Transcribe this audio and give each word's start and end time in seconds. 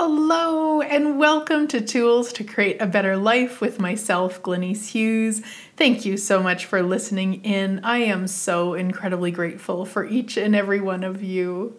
Hello, 0.00 0.80
and 0.80 1.18
welcome 1.18 1.66
to 1.66 1.80
Tools 1.80 2.32
to 2.34 2.44
Create 2.44 2.80
a 2.80 2.86
Better 2.86 3.16
Life 3.16 3.60
with 3.60 3.80
myself, 3.80 4.40
Glenyce 4.40 4.90
Hughes. 4.90 5.42
Thank 5.76 6.04
you 6.04 6.16
so 6.16 6.40
much 6.40 6.66
for 6.66 6.84
listening 6.84 7.44
in. 7.44 7.80
I 7.82 7.98
am 7.98 8.28
so 8.28 8.74
incredibly 8.74 9.32
grateful 9.32 9.84
for 9.84 10.06
each 10.06 10.36
and 10.36 10.54
every 10.54 10.78
one 10.78 11.02
of 11.02 11.20
you. 11.20 11.74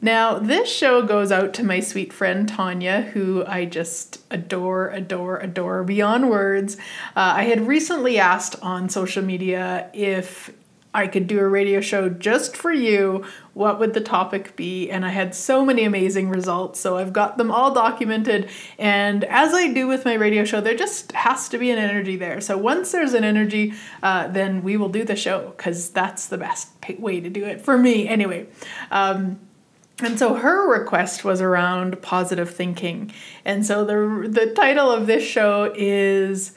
Now, 0.00 0.38
this 0.38 0.68
show 0.68 1.02
goes 1.02 1.32
out 1.32 1.52
to 1.54 1.64
my 1.64 1.80
sweet 1.80 2.12
friend 2.12 2.48
Tanya, 2.48 3.00
who 3.12 3.44
I 3.44 3.64
just 3.64 4.20
adore, 4.30 4.90
adore, 4.90 5.38
adore 5.38 5.82
beyond 5.82 6.30
words. 6.30 6.76
Uh, 7.16 7.34
I 7.38 7.44
had 7.46 7.66
recently 7.66 8.20
asked 8.20 8.54
on 8.62 8.88
social 8.88 9.24
media 9.24 9.90
if 9.92 10.52
I 10.94 11.06
could 11.06 11.26
do 11.26 11.38
a 11.38 11.48
radio 11.48 11.80
show 11.80 12.10
just 12.10 12.54
for 12.54 12.70
you, 12.70 13.24
what 13.54 13.78
would 13.78 13.94
the 13.94 14.00
topic 14.00 14.56
be? 14.56 14.90
And 14.90 15.06
I 15.06 15.08
had 15.08 15.34
so 15.34 15.64
many 15.64 15.84
amazing 15.84 16.28
results. 16.28 16.80
So 16.80 16.98
I've 16.98 17.14
got 17.14 17.38
them 17.38 17.50
all 17.50 17.72
documented. 17.72 18.50
And 18.78 19.24
as 19.24 19.54
I 19.54 19.72
do 19.72 19.86
with 19.86 20.04
my 20.04 20.14
radio 20.14 20.44
show, 20.44 20.60
there 20.60 20.76
just 20.76 21.12
has 21.12 21.48
to 21.48 21.58
be 21.58 21.70
an 21.70 21.78
energy 21.78 22.16
there. 22.16 22.42
So 22.42 22.58
once 22.58 22.92
there's 22.92 23.14
an 23.14 23.24
energy, 23.24 23.72
uh, 24.02 24.28
then 24.28 24.62
we 24.62 24.76
will 24.76 24.90
do 24.90 25.02
the 25.02 25.16
show 25.16 25.54
because 25.56 25.88
that's 25.90 26.26
the 26.26 26.38
best 26.38 26.68
way 26.98 27.20
to 27.20 27.30
do 27.30 27.44
it 27.44 27.62
for 27.62 27.78
me, 27.78 28.06
anyway. 28.06 28.46
Um, 28.90 29.40
and 30.02 30.18
so 30.18 30.34
her 30.34 30.68
request 30.68 31.24
was 31.24 31.40
around 31.40 32.02
positive 32.02 32.50
thinking. 32.50 33.12
And 33.44 33.64
so 33.64 33.84
the, 33.84 34.28
the 34.28 34.52
title 34.52 34.90
of 34.90 35.06
this 35.06 35.22
show 35.22 35.72
is 35.76 36.52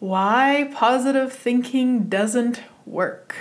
Why 0.00 0.70
Positive 0.74 1.32
Thinking 1.32 2.08
Doesn't 2.08 2.60
work. 2.88 3.36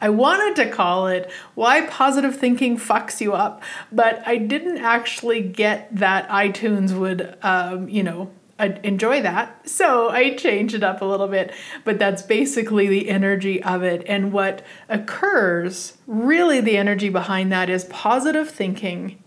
I 0.00 0.08
wanted 0.08 0.56
to 0.62 0.70
call 0.70 1.08
it 1.08 1.30
Why 1.54 1.86
Positive 1.86 2.34
Thinking 2.34 2.78
Fucks 2.78 3.20
You 3.20 3.34
Up, 3.34 3.62
but 3.92 4.22
I 4.26 4.36
didn't 4.38 4.78
actually 4.78 5.42
get 5.42 5.94
that 5.94 6.28
iTunes 6.30 6.98
would, 6.98 7.36
um, 7.42 7.88
you 7.88 8.02
know, 8.02 8.30
enjoy 8.58 9.22
that. 9.22 9.68
So 9.68 10.08
I 10.10 10.34
changed 10.34 10.74
it 10.74 10.82
up 10.82 11.02
a 11.02 11.04
little 11.04 11.28
bit, 11.28 11.52
but 11.84 11.98
that's 11.98 12.22
basically 12.22 12.88
the 12.88 13.08
energy 13.08 13.62
of 13.62 13.82
it. 13.82 14.02
And 14.06 14.32
what 14.32 14.64
occurs, 14.88 15.98
really, 16.06 16.60
the 16.60 16.76
energy 16.76 17.08
behind 17.08 17.52
that 17.52 17.70
is 17.70 17.84
positive 17.84 18.50
thinking 18.50 19.22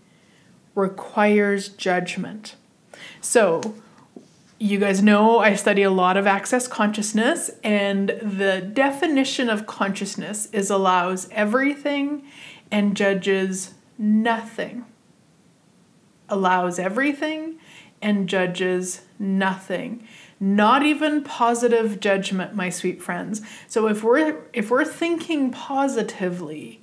requires 0.74 1.68
judgment. 1.68 2.56
So 3.20 3.74
you 4.64 4.78
guys 4.78 5.02
know 5.02 5.40
I 5.40 5.56
study 5.56 5.82
a 5.82 5.90
lot 5.90 6.16
of 6.16 6.26
access 6.26 6.66
consciousness, 6.66 7.50
and 7.62 8.08
the 8.22 8.62
definition 8.62 9.50
of 9.50 9.66
consciousness 9.66 10.48
is 10.52 10.70
allows 10.70 11.28
everything 11.32 12.22
and 12.70 12.96
judges 12.96 13.74
nothing. 13.98 14.86
Allows 16.30 16.78
everything 16.78 17.58
and 18.00 18.26
judges 18.26 19.02
nothing. 19.18 20.08
Not 20.40 20.82
even 20.82 21.22
positive 21.22 22.00
judgment, 22.00 22.54
my 22.54 22.70
sweet 22.70 23.02
friends. 23.02 23.42
So 23.68 23.86
if 23.86 24.02
we're 24.02 24.46
if 24.54 24.70
we're 24.70 24.86
thinking 24.86 25.50
positively, 25.52 26.80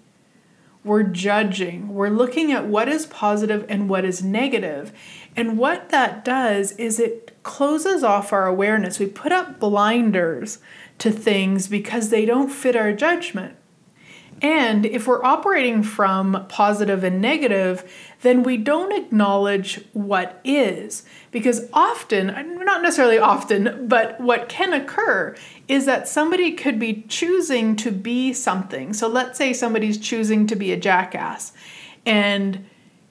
we're 0.84 1.04
judging, 1.04 1.94
we're 1.94 2.10
looking 2.10 2.52
at 2.52 2.66
what 2.66 2.90
is 2.90 3.06
positive 3.06 3.66
and 3.70 3.88
what 3.88 4.04
is 4.04 4.24
negative. 4.24 4.92
And 5.36 5.58
what 5.58 5.90
that 5.90 6.26
does 6.26 6.72
is 6.74 7.00
it 7.00 7.38
closes 7.44 8.04
off 8.04 8.34
our 8.34 8.48
awareness. 8.48 9.00
We 9.00 9.06
put 9.06 9.32
up 9.32 9.60
blinders 9.60 10.60
to 10.98 11.12
things 11.12 11.68
because 11.68 12.10
they 12.10 12.26
don't 12.26 12.50
fit 12.50 12.76
our 12.76 12.94
judgment. 12.94 13.56
And 14.42 14.88
if 14.88 15.08
we're 15.08 15.24
operating 15.24 15.84
from 15.84 16.46
positive 16.50 17.04
and 17.04 17.22
negative, 17.22 17.92
then 18.22 18.44
we 18.44 18.58
don't 18.58 18.92
acknowledge 18.92 19.84
what 19.94 20.40
is. 20.44 21.04
Because 21.32 21.68
often, 21.74 22.28
not 22.64 22.82
necessarily 22.82 23.18
often, 23.18 23.88
but 23.88 24.20
what 24.20 24.50
can 24.50 24.74
occur 24.74 25.36
is 25.68 25.86
that 25.86 26.08
somebody 26.08 26.52
could 26.52 26.80
be 26.80 27.04
choosing 27.08 27.76
to 27.78 27.92
be 27.92 28.34
something. 28.34 28.94
So 28.94 29.08
let's 29.08 29.38
say 29.38 29.54
somebody's 29.54 29.98
choosing 29.98 30.46
to 30.48 30.56
be 30.56 30.72
a 30.72 30.78
jackass. 30.78 31.54
And 32.06 32.66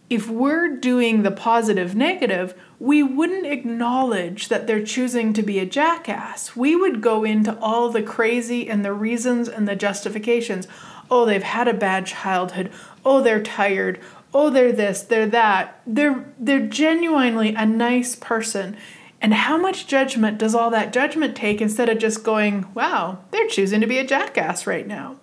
if 0.08 0.28
we're 0.28 0.76
doing 0.76 1.22
the 1.22 1.30
positive 1.30 1.94
negative, 1.94 2.54
we 2.80 3.02
wouldn't 3.02 3.46
acknowledge 3.46 4.48
that 4.48 4.66
they're 4.66 4.84
choosing 4.84 5.32
to 5.34 5.42
be 5.42 5.60
a 5.60 5.66
jackass. 5.66 6.56
We 6.56 6.74
would 6.74 7.00
go 7.00 7.22
into 7.24 7.56
all 7.60 7.90
the 7.90 8.02
crazy 8.02 8.68
and 8.68 8.84
the 8.84 8.92
reasons 8.92 9.48
and 9.48 9.68
the 9.68 9.76
justifications. 9.76 10.66
Oh, 11.10 11.24
they've 11.24 11.42
had 11.42 11.68
a 11.68 11.74
bad 11.74 12.06
childhood. 12.06 12.72
Oh, 13.04 13.22
they're 13.22 13.42
tired 13.42 14.00
oh 14.32 14.50
they're 14.50 14.72
this 14.72 15.02
they're 15.02 15.26
that. 15.26 15.80
They're 15.86 16.32
they're 16.38 16.66
genuinely 16.66 17.54
a 17.54 17.66
nice 17.66 18.14
person. 18.16 18.76
And 19.22 19.34
how 19.34 19.58
much 19.58 19.86
judgment 19.86 20.38
does 20.38 20.54
all 20.54 20.70
that 20.70 20.94
judgment 20.94 21.36
take 21.36 21.60
instead 21.60 21.90
of 21.90 21.98
just 21.98 22.24
going 22.24 22.66
wow 22.74 23.18
they're 23.30 23.48
choosing 23.48 23.80
to 23.82 23.86
be 23.86 23.98
a 23.98 24.06
jackass 24.06 24.66
right 24.66 24.86
now? 24.86 25.16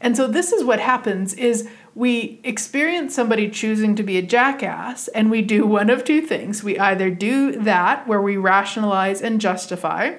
And 0.00 0.16
so 0.16 0.26
this 0.26 0.52
is 0.52 0.64
what 0.64 0.80
happens 0.80 1.32
is 1.34 1.68
we 1.94 2.40
experience 2.42 3.14
somebody 3.14 3.48
choosing 3.48 3.94
to 3.94 4.02
be 4.02 4.18
a 4.18 4.22
jackass 4.22 5.08
and 5.08 5.30
we 5.30 5.42
do 5.42 5.66
one 5.66 5.90
of 5.90 6.04
two 6.04 6.20
things. 6.20 6.64
We 6.64 6.78
either 6.78 7.10
do 7.10 7.52
that 7.52 8.08
where 8.08 8.20
we 8.20 8.36
rationalize 8.36 9.22
and 9.22 9.40
justify 9.40 10.16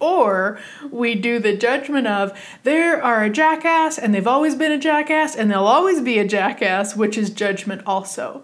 or 0.00 0.58
we 0.90 1.14
do 1.14 1.38
the 1.38 1.56
judgment 1.56 2.06
of 2.06 2.32
they 2.62 2.80
are 2.80 3.22
a 3.22 3.30
jackass 3.30 3.98
and 3.98 4.14
they've 4.14 4.26
always 4.26 4.54
been 4.54 4.72
a 4.72 4.78
jackass 4.78 5.36
and 5.36 5.50
they'll 5.50 5.60
always 5.64 6.00
be 6.00 6.18
a 6.18 6.26
jackass, 6.26 6.96
which 6.96 7.16
is 7.16 7.30
judgment 7.30 7.82
also. 7.86 8.42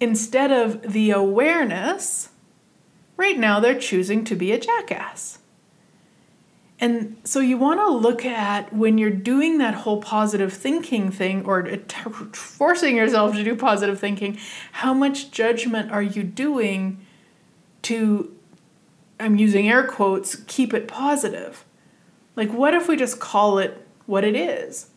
Instead 0.00 0.52
of 0.52 0.92
the 0.92 1.10
awareness, 1.10 2.28
right 3.16 3.38
now 3.38 3.58
they're 3.58 3.78
choosing 3.78 4.24
to 4.24 4.36
be 4.36 4.52
a 4.52 4.58
jackass. 4.58 5.38
And 6.80 7.16
so 7.24 7.40
you 7.40 7.58
want 7.58 7.80
to 7.80 7.88
look 7.88 8.24
at 8.24 8.72
when 8.72 8.98
you're 8.98 9.10
doing 9.10 9.58
that 9.58 9.74
whole 9.74 10.00
positive 10.00 10.52
thinking 10.52 11.10
thing 11.10 11.44
or 11.44 11.66
forcing 12.32 12.96
yourself 12.96 13.34
to 13.34 13.42
do 13.42 13.56
positive 13.56 13.98
thinking, 13.98 14.38
how 14.72 14.94
much 14.94 15.32
judgment 15.32 15.90
are 15.90 16.02
you 16.02 16.22
doing 16.22 17.04
to 17.82 18.32
I'm 19.20 19.36
using 19.36 19.68
air 19.68 19.84
quotes, 19.84 20.36
keep 20.46 20.72
it 20.72 20.88
positive. 20.88 21.64
Like, 22.36 22.52
what 22.52 22.74
if 22.74 22.88
we 22.88 22.96
just 22.96 23.18
call 23.18 23.58
it 23.58 23.86
what 24.06 24.24
it 24.24 24.36
is? 24.36 24.90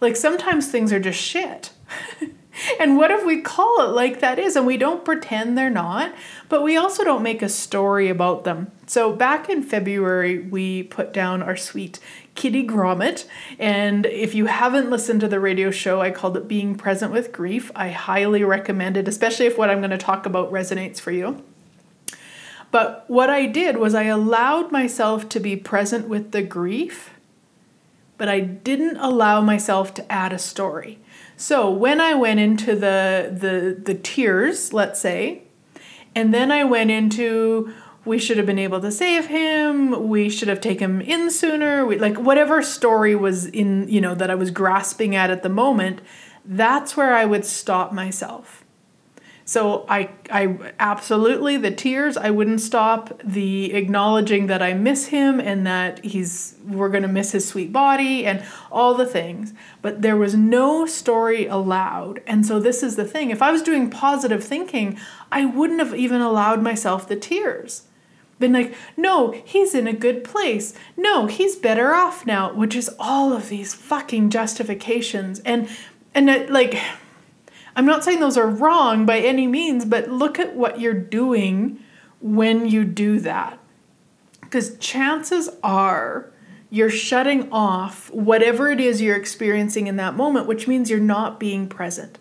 Like, 0.00 0.16
sometimes 0.16 0.68
things 0.68 0.92
are 0.92 1.00
just 1.00 1.20
shit. 1.20 1.72
and 2.80 2.96
what 2.96 3.10
if 3.10 3.24
we 3.24 3.40
call 3.40 3.82
it 3.82 3.92
like 3.92 4.20
that 4.20 4.38
is 4.38 4.56
and 4.56 4.66
we 4.66 4.76
don't 4.76 5.04
pretend 5.04 5.58
they're 5.58 5.68
not, 5.68 6.14
but 6.48 6.62
we 6.62 6.76
also 6.76 7.02
don't 7.04 7.22
make 7.22 7.42
a 7.42 7.48
story 7.48 8.08
about 8.08 8.44
them? 8.44 8.70
So, 8.86 9.12
back 9.12 9.48
in 9.48 9.62
February, 9.62 10.38
we 10.38 10.84
put 10.84 11.12
down 11.12 11.42
our 11.42 11.56
sweet 11.56 11.98
Kitty 12.34 12.66
Grommet. 12.66 13.26
And 13.58 14.06
if 14.06 14.34
you 14.34 14.46
haven't 14.46 14.90
listened 14.90 15.20
to 15.20 15.28
the 15.28 15.40
radio 15.40 15.70
show, 15.70 16.00
I 16.00 16.10
called 16.10 16.36
it 16.36 16.48
Being 16.48 16.74
Present 16.76 17.12
with 17.12 17.32
Grief. 17.32 17.70
I 17.74 17.90
highly 17.90 18.44
recommend 18.44 18.96
it, 18.96 19.08
especially 19.08 19.46
if 19.46 19.58
what 19.58 19.70
I'm 19.70 19.78
going 19.78 19.90
to 19.90 19.98
talk 19.98 20.24
about 20.24 20.52
resonates 20.52 21.00
for 21.00 21.10
you. 21.10 21.42
But 22.70 23.04
what 23.08 23.30
I 23.30 23.46
did 23.46 23.78
was 23.78 23.94
I 23.94 24.04
allowed 24.04 24.70
myself 24.70 25.28
to 25.30 25.40
be 25.40 25.56
present 25.56 26.08
with 26.08 26.30
the 26.30 26.42
grief, 26.42 27.10
but 28.16 28.28
I 28.28 28.40
didn't 28.40 28.96
allow 28.98 29.40
myself 29.40 29.92
to 29.94 30.12
add 30.12 30.32
a 30.32 30.38
story. 30.38 30.98
So 31.36 31.70
when 31.70 32.00
I 32.00 32.14
went 32.14 32.38
into 32.38 32.76
the 32.76 33.30
the 33.32 33.76
the 33.82 33.94
tears, 33.94 34.72
let's 34.72 35.00
say, 35.00 35.42
and 36.14 36.32
then 36.32 36.52
I 36.52 36.64
went 36.64 36.90
into 36.90 37.72
we 38.04 38.18
should 38.18 38.36
have 38.38 38.46
been 38.46 38.58
able 38.58 38.80
to 38.80 38.90
save 38.90 39.26
him, 39.26 40.08
we 40.08 40.30
should 40.30 40.48
have 40.48 40.60
taken 40.60 40.90
him 40.90 41.00
in 41.02 41.30
sooner, 41.30 41.84
we, 41.84 41.98
like 41.98 42.16
whatever 42.16 42.62
story 42.62 43.14
was 43.14 43.46
in, 43.46 43.88
you 43.88 44.00
know, 44.00 44.14
that 44.14 44.30
I 44.30 44.34
was 44.34 44.50
grasping 44.50 45.14
at 45.14 45.30
at 45.30 45.42
the 45.42 45.50
moment, 45.50 46.00
that's 46.44 46.96
where 46.96 47.14
I 47.14 47.26
would 47.26 47.44
stop 47.44 47.92
myself 47.92 48.59
so 49.50 49.84
I 49.88 50.10
I 50.30 50.72
absolutely 50.78 51.56
the 51.56 51.72
tears 51.72 52.16
I 52.16 52.30
wouldn't 52.30 52.60
stop 52.60 53.20
the 53.24 53.72
acknowledging 53.72 54.46
that 54.46 54.62
I 54.62 54.74
miss 54.74 55.06
him 55.06 55.40
and 55.40 55.66
that 55.66 56.04
he's 56.04 56.54
we're 56.64 56.88
going 56.88 57.02
to 57.02 57.08
miss 57.08 57.32
his 57.32 57.48
sweet 57.48 57.72
body 57.72 58.24
and 58.24 58.44
all 58.70 58.94
the 58.94 59.06
things 59.06 59.52
but 59.82 60.02
there 60.02 60.16
was 60.16 60.36
no 60.36 60.86
story 60.86 61.48
allowed 61.48 62.22
and 62.28 62.46
so 62.46 62.60
this 62.60 62.84
is 62.84 62.94
the 62.94 63.04
thing 63.04 63.30
if 63.30 63.42
I 63.42 63.50
was 63.50 63.60
doing 63.60 63.90
positive 63.90 64.44
thinking 64.44 64.96
I 65.32 65.46
wouldn't 65.46 65.80
have 65.80 65.96
even 65.96 66.20
allowed 66.20 66.62
myself 66.62 67.08
the 67.08 67.16
tears 67.16 67.82
been 68.38 68.54
like, 68.54 68.74
no, 68.96 69.32
he's 69.44 69.74
in 69.74 69.86
a 69.86 69.92
good 69.92 70.24
place. 70.24 70.72
No, 70.96 71.26
he's 71.26 71.56
better 71.56 71.92
off 71.92 72.24
now, 72.24 72.54
which 72.54 72.74
is 72.74 72.88
all 72.98 73.34
of 73.34 73.50
these 73.50 73.74
fucking 73.74 74.30
justifications. 74.30 75.40
And 75.40 75.68
and 76.14 76.30
it, 76.30 76.48
like 76.48 76.80
I'm 77.76 77.86
not 77.86 78.04
saying 78.04 78.20
those 78.20 78.36
are 78.36 78.48
wrong 78.48 79.06
by 79.06 79.20
any 79.20 79.46
means, 79.46 79.84
but 79.84 80.10
look 80.10 80.38
at 80.38 80.56
what 80.56 80.80
you're 80.80 80.94
doing 80.94 81.78
when 82.20 82.66
you 82.66 82.84
do 82.84 83.20
that. 83.20 83.58
Because 84.40 84.76
chances 84.78 85.48
are 85.62 86.32
you're 86.70 86.90
shutting 86.90 87.50
off 87.50 88.10
whatever 88.12 88.70
it 88.70 88.80
is 88.80 89.00
you're 89.02 89.16
experiencing 89.16 89.86
in 89.86 89.96
that 89.96 90.16
moment, 90.16 90.46
which 90.46 90.68
means 90.68 90.88
you're 90.88 91.00
not 91.00 91.40
being 91.40 91.68
present. 91.68 92.18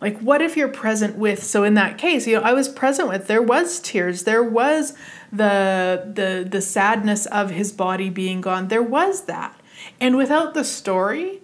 Like, 0.00 0.18
what 0.20 0.42
if 0.42 0.56
you're 0.56 0.68
present 0.68 1.16
with? 1.16 1.42
So 1.42 1.64
in 1.64 1.74
that 1.74 1.96
case, 1.98 2.26
you 2.26 2.36
know, 2.36 2.42
I 2.42 2.52
was 2.52 2.68
present 2.68 3.08
with. 3.08 3.26
There 3.26 3.42
was 3.42 3.80
tears. 3.80 4.24
There 4.24 4.42
was 4.42 4.94
the 5.32 6.10
the 6.14 6.46
the 6.48 6.60
sadness 6.60 7.26
of 7.26 7.50
his 7.50 7.72
body 7.72 8.10
being 8.10 8.40
gone. 8.40 8.68
There 8.68 8.82
was 8.82 9.24
that, 9.24 9.58
and 10.00 10.16
without 10.16 10.54
the 10.54 10.64
story, 10.64 11.40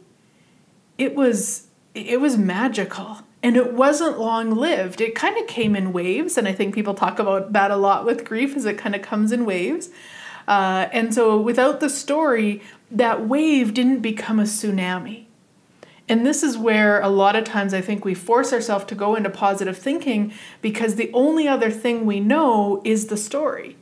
it 0.99 1.15
was 1.15 1.69
it 1.95 2.21
was 2.21 2.37
magical 2.37 3.19
and 3.43 3.57
it 3.57 3.73
wasn't 3.73 4.19
long 4.19 4.53
lived. 4.53 5.01
It 5.01 5.15
kind 5.15 5.37
of 5.37 5.47
came 5.47 5.75
in 5.75 5.93
waves, 5.93 6.39
and 6.39 6.47
I 6.47 6.53
think 6.53 6.75
people 6.75 6.95
talk 6.95 7.19
about 7.19 7.53
that 7.53 7.71
a 7.71 7.77
lot 7.77 8.07
with 8.07 8.25
grief, 8.25 8.57
as 8.57 8.65
it 8.65 8.79
kind 8.79 8.95
of 8.95 9.03
comes 9.03 9.33
in 9.33 9.45
waves. 9.45 9.91
Uh, 10.47 10.89
and 10.93 11.13
so, 11.13 11.41
without 11.41 11.81
the 11.81 11.89
story, 11.89 12.63
that 12.91 13.27
wave 13.27 13.75
didn't 13.75 14.01
become 14.01 14.39
a 14.39 14.45
tsunami. 14.45 15.25
And 16.09 16.27
this 16.27 16.43
is 16.43 16.59
where 16.59 17.01
a 17.01 17.09
lot 17.09 17.37
of 17.37 17.45
times 17.45 17.73
I 17.73 17.81
think 17.81 18.05
we 18.05 18.15
force 18.15 18.53
ourselves 18.53 18.85
to 18.87 18.95
go 18.95 19.15
into 19.15 19.31
positive 19.31 19.79
thinking 19.79 20.33
because 20.61 20.97
the 20.97 21.11
only 21.13 21.49
other 21.49 21.71
thing 21.71 22.05
we 22.05 22.21
know 22.21 22.83
is 22.85 23.07
the 23.07 23.17
story. 23.17 23.77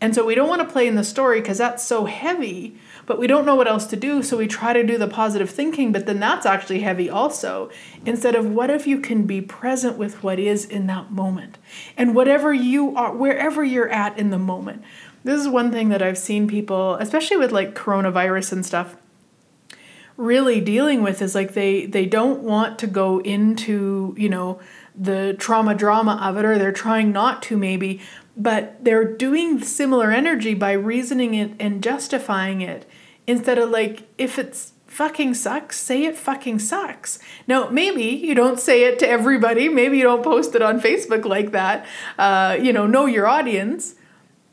And 0.00 0.14
so 0.14 0.24
we 0.24 0.34
don't 0.34 0.48
want 0.48 0.62
to 0.62 0.72
play 0.72 0.86
in 0.86 0.94
the 0.94 1.04
story 1.04 1.40
because 1.40 1.58
that's 1.58 1.84
so 1.84 2.06
heavy, 2.06 2.76
but 3.06 3.18
we 3.18 3.26
don't 3.26 3.46
know 3.46 3.54
what 3.54 3.68
else 3.68 3.86
to 3.86 3.96
do. 3.96 4.22
So 4.22 4.36
we 4.36 4.46
try 4.46 4.72
to 4.72 4.82
do 4.82 4.98
the 4.98 5.08
positive 5.08 5.48
thinking, 5.48 5.92
but 5.92 6.06
then 6.06 6.20
that's 6.20 6.44
actually 6.44 6.80
heavy 6.80 7.08
also. 7.08 7.70
Instead 8.04 8.34
of 8.34 8.50
what 8.50 8.68
if 8.68 8.86
you 8.86 9.00
can 9.00 9.24
be 9.24 9.40
present 9.40 9.96
with 9.96 10.22
what 10.22 10.38
is 10.38 10.64
in 10.64 10.86
that 10.88 11.10
moment 11.10 11.58
and 11.96 12.14
whatever 12.14 12.52
you 12.52 12.96
are, 12.96 13.14
wherever 13.14 13.64
you're 13.64 13.90
at 13.90 14.18
in 14.18 14.30
the 14.30 14.38
moment. 14.38 14.82
This 15.24 15.40
is 15.40 15.48
one 15.48 15.72
thing 15.72 15.88
that 15.88 16.02
I've 16.02 16.18
seen 16.18 16.46
people, 16.46 16.94
especially 16.96 17.36
with 17.36 17.52
like 17.52 17.74
coronavirus 17.74 18.52
and 18.52 18.66
stuff 18.66 18.96
really 20.16 20.60
dealing 20.60 21.02
with 21.02 21.20
is 21.20 21.34
like 21.34 21.52
they 21.52 21.86
they 21.86 22.06
don't 22.06 22.40
want 22.42 22.78
to 22.78 22.86
go 22.86 23.18
into 23.20 24.14
you 24.16 24.28
know 24.28 24.58
the 24.94 25.36
trauma 25.38 25.74
drama 25.74 26.18
of 26.22 26.38
it 26.38 26.44
or 26.44 26.58
they're 26.58 26.72
trying 26.72 27.12
not 27.12 27.42
to 27.42 27.56
maybe 27.56 28.00
but 28.36 28.82
they're 28.82 29.16
doing 29.16 29.62
similar 29.62 30.10
energy 30.10 30.54
by 30.54 30.72
reasoning 30.72 31.34
it 31.34 31.52
and 31.60 31.82
justifying 31.82 32.62
it 32.62 32.86
instead 33.26 33.58
of 33.58 33.70
like 33.70 34.08
if 34.18 34.38
it's 34.38 34.72
fucking 34.86 35.34
sucks 35.34 35.78
say 35.78 36.04
it 36.04 36.16
fucking 36.16 36.58
sucks. 36.58 37.18
Now 37.46 37.68
maybe 37.68 38.04
you 38.04 38.34
don't 38.34 38.58
say 38.58 38.84
it 38.84 38.98
to 39.00 39.08
everybody. 39.08 39.68
Maybe 39.68 39.98
you 39.98 40.04
don't 40.04 40.22
post 40.22 40.54
it 40.54 40.62
on 40.62 40.80
facebook 40.80 41.24
like 41.24 41.52
that. 41.52 41.86
Uh, 42.18 42.56
you 42.60 42.72
know 42.72 42.86
know 42.86 43.06
your 43.06 43.26
audience. 43.26 43.94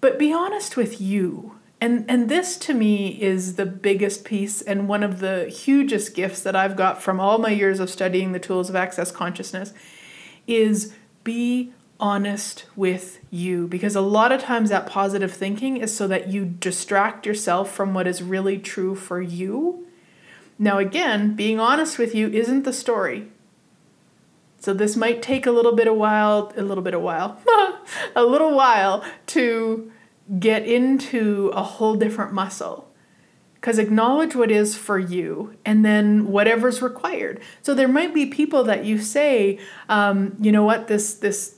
But 0.02 0.20
be 0.20 0.34
honest 0.34 0.76
with 0.76 1.00
you. 1.00 1.60
And 1.80 2.06
and 2.10 2.30
this 2.30 2.58
to 2.58 2.74
me 2.74 3.22
is 3.22 3.56
the 3.56 3.66
biggest 3.66 4.26
piece 4.26 4.62
and 4.62 4.88
one 4.88 5.04
of 5.04 5.20
the 5.20 5.46
hugest 5.46 6.16
gifts 6.16 6.42
that 6.42 6.56
I've 6.56 6.76
got 6.76 7.02
from 7.02 7.20
all 7.20 7.38
my 7.38 7.50
years 7.50 7.80
of 7.80 7.90
studying 7.90 8.32
the 8.32 8.40
tools 8.40 8.70
of 8.70 8.76
access 8.76 9.12
consciousness 9.12 9.74
is 10.48 10.94
be 11.24 11.74
honest 12.04 12.66
with 12.76 13.22
you 13.32 13.66
because 13.66 13.96
a 13.96 14.02
lot 14.02 14.34
of 14.34 14.42
times 14.42 14.70
that 14.70 14.86
positive 14.86 15.32
thinking 15.32 15.78
is 15.78 15.96
so 15.96 16.06
that 16.06 16.28
you 16.28 16.44
distract 16.44 17.26
yourself 17.26 17.72
from 17.72 17.94
what 17.94 18.06
is 18.06 18.22
really 18.22 18.58
true 18.58 18.94
for 18.94 19.22
you. 19.22 19.88
Now 20.60 20.80
again, 20.80 21.34
being 21.34 21.62
honest 21.62 21.98
with 21.98 22.14
you 22.14 22.28
isn't 22.28 22.64
the 22.64 22.74
story. 22.74 23.30
So 24.60 24.74
this 24.74 24.98
might 24.98 25.22
take 25.22 25.46
a 25.46 25.52
little 25.52 25.76
bit 25.76 25.88
of 25.88 25.96
while, 25.96 26.52
a 26.58 26.62
little 26.62 26.84
bit 26.84 26.94
of 26.94 27.02
while, 27.02 27.40
a 28.18 28.26
little 28.26 28.54
while 28.54 29.06
to 29.28 29.90
get 30.40 30.68
into 30.68 31.52
a 31.54 31.64
whole 31.64 31.96
different 31.96 32.34
muscle 32.34 32.90
because 33.56 33.80
acknowledge 33.80 34.36
what 34.36 34.52
is 34.52 34.76
for 34.76 35.00
you 35.00 35.56
and 35.64 35.86
then 35.86 36.28
whatever's 36.28 36.82
required 36.82 37.42
so 37.62 37.74
there 37.74 37.90
might 37.90 38.14
be 38.14 38.26
people 38.26 38.64
that 38.64 38.86
you 38.86 38.98
say 38.98 39.60
um, 39.90 40.36
you 40.40 40.50
know 40.50 40.64
what 40.64 40.88
this 40.88 41.16
this 41.16 41.58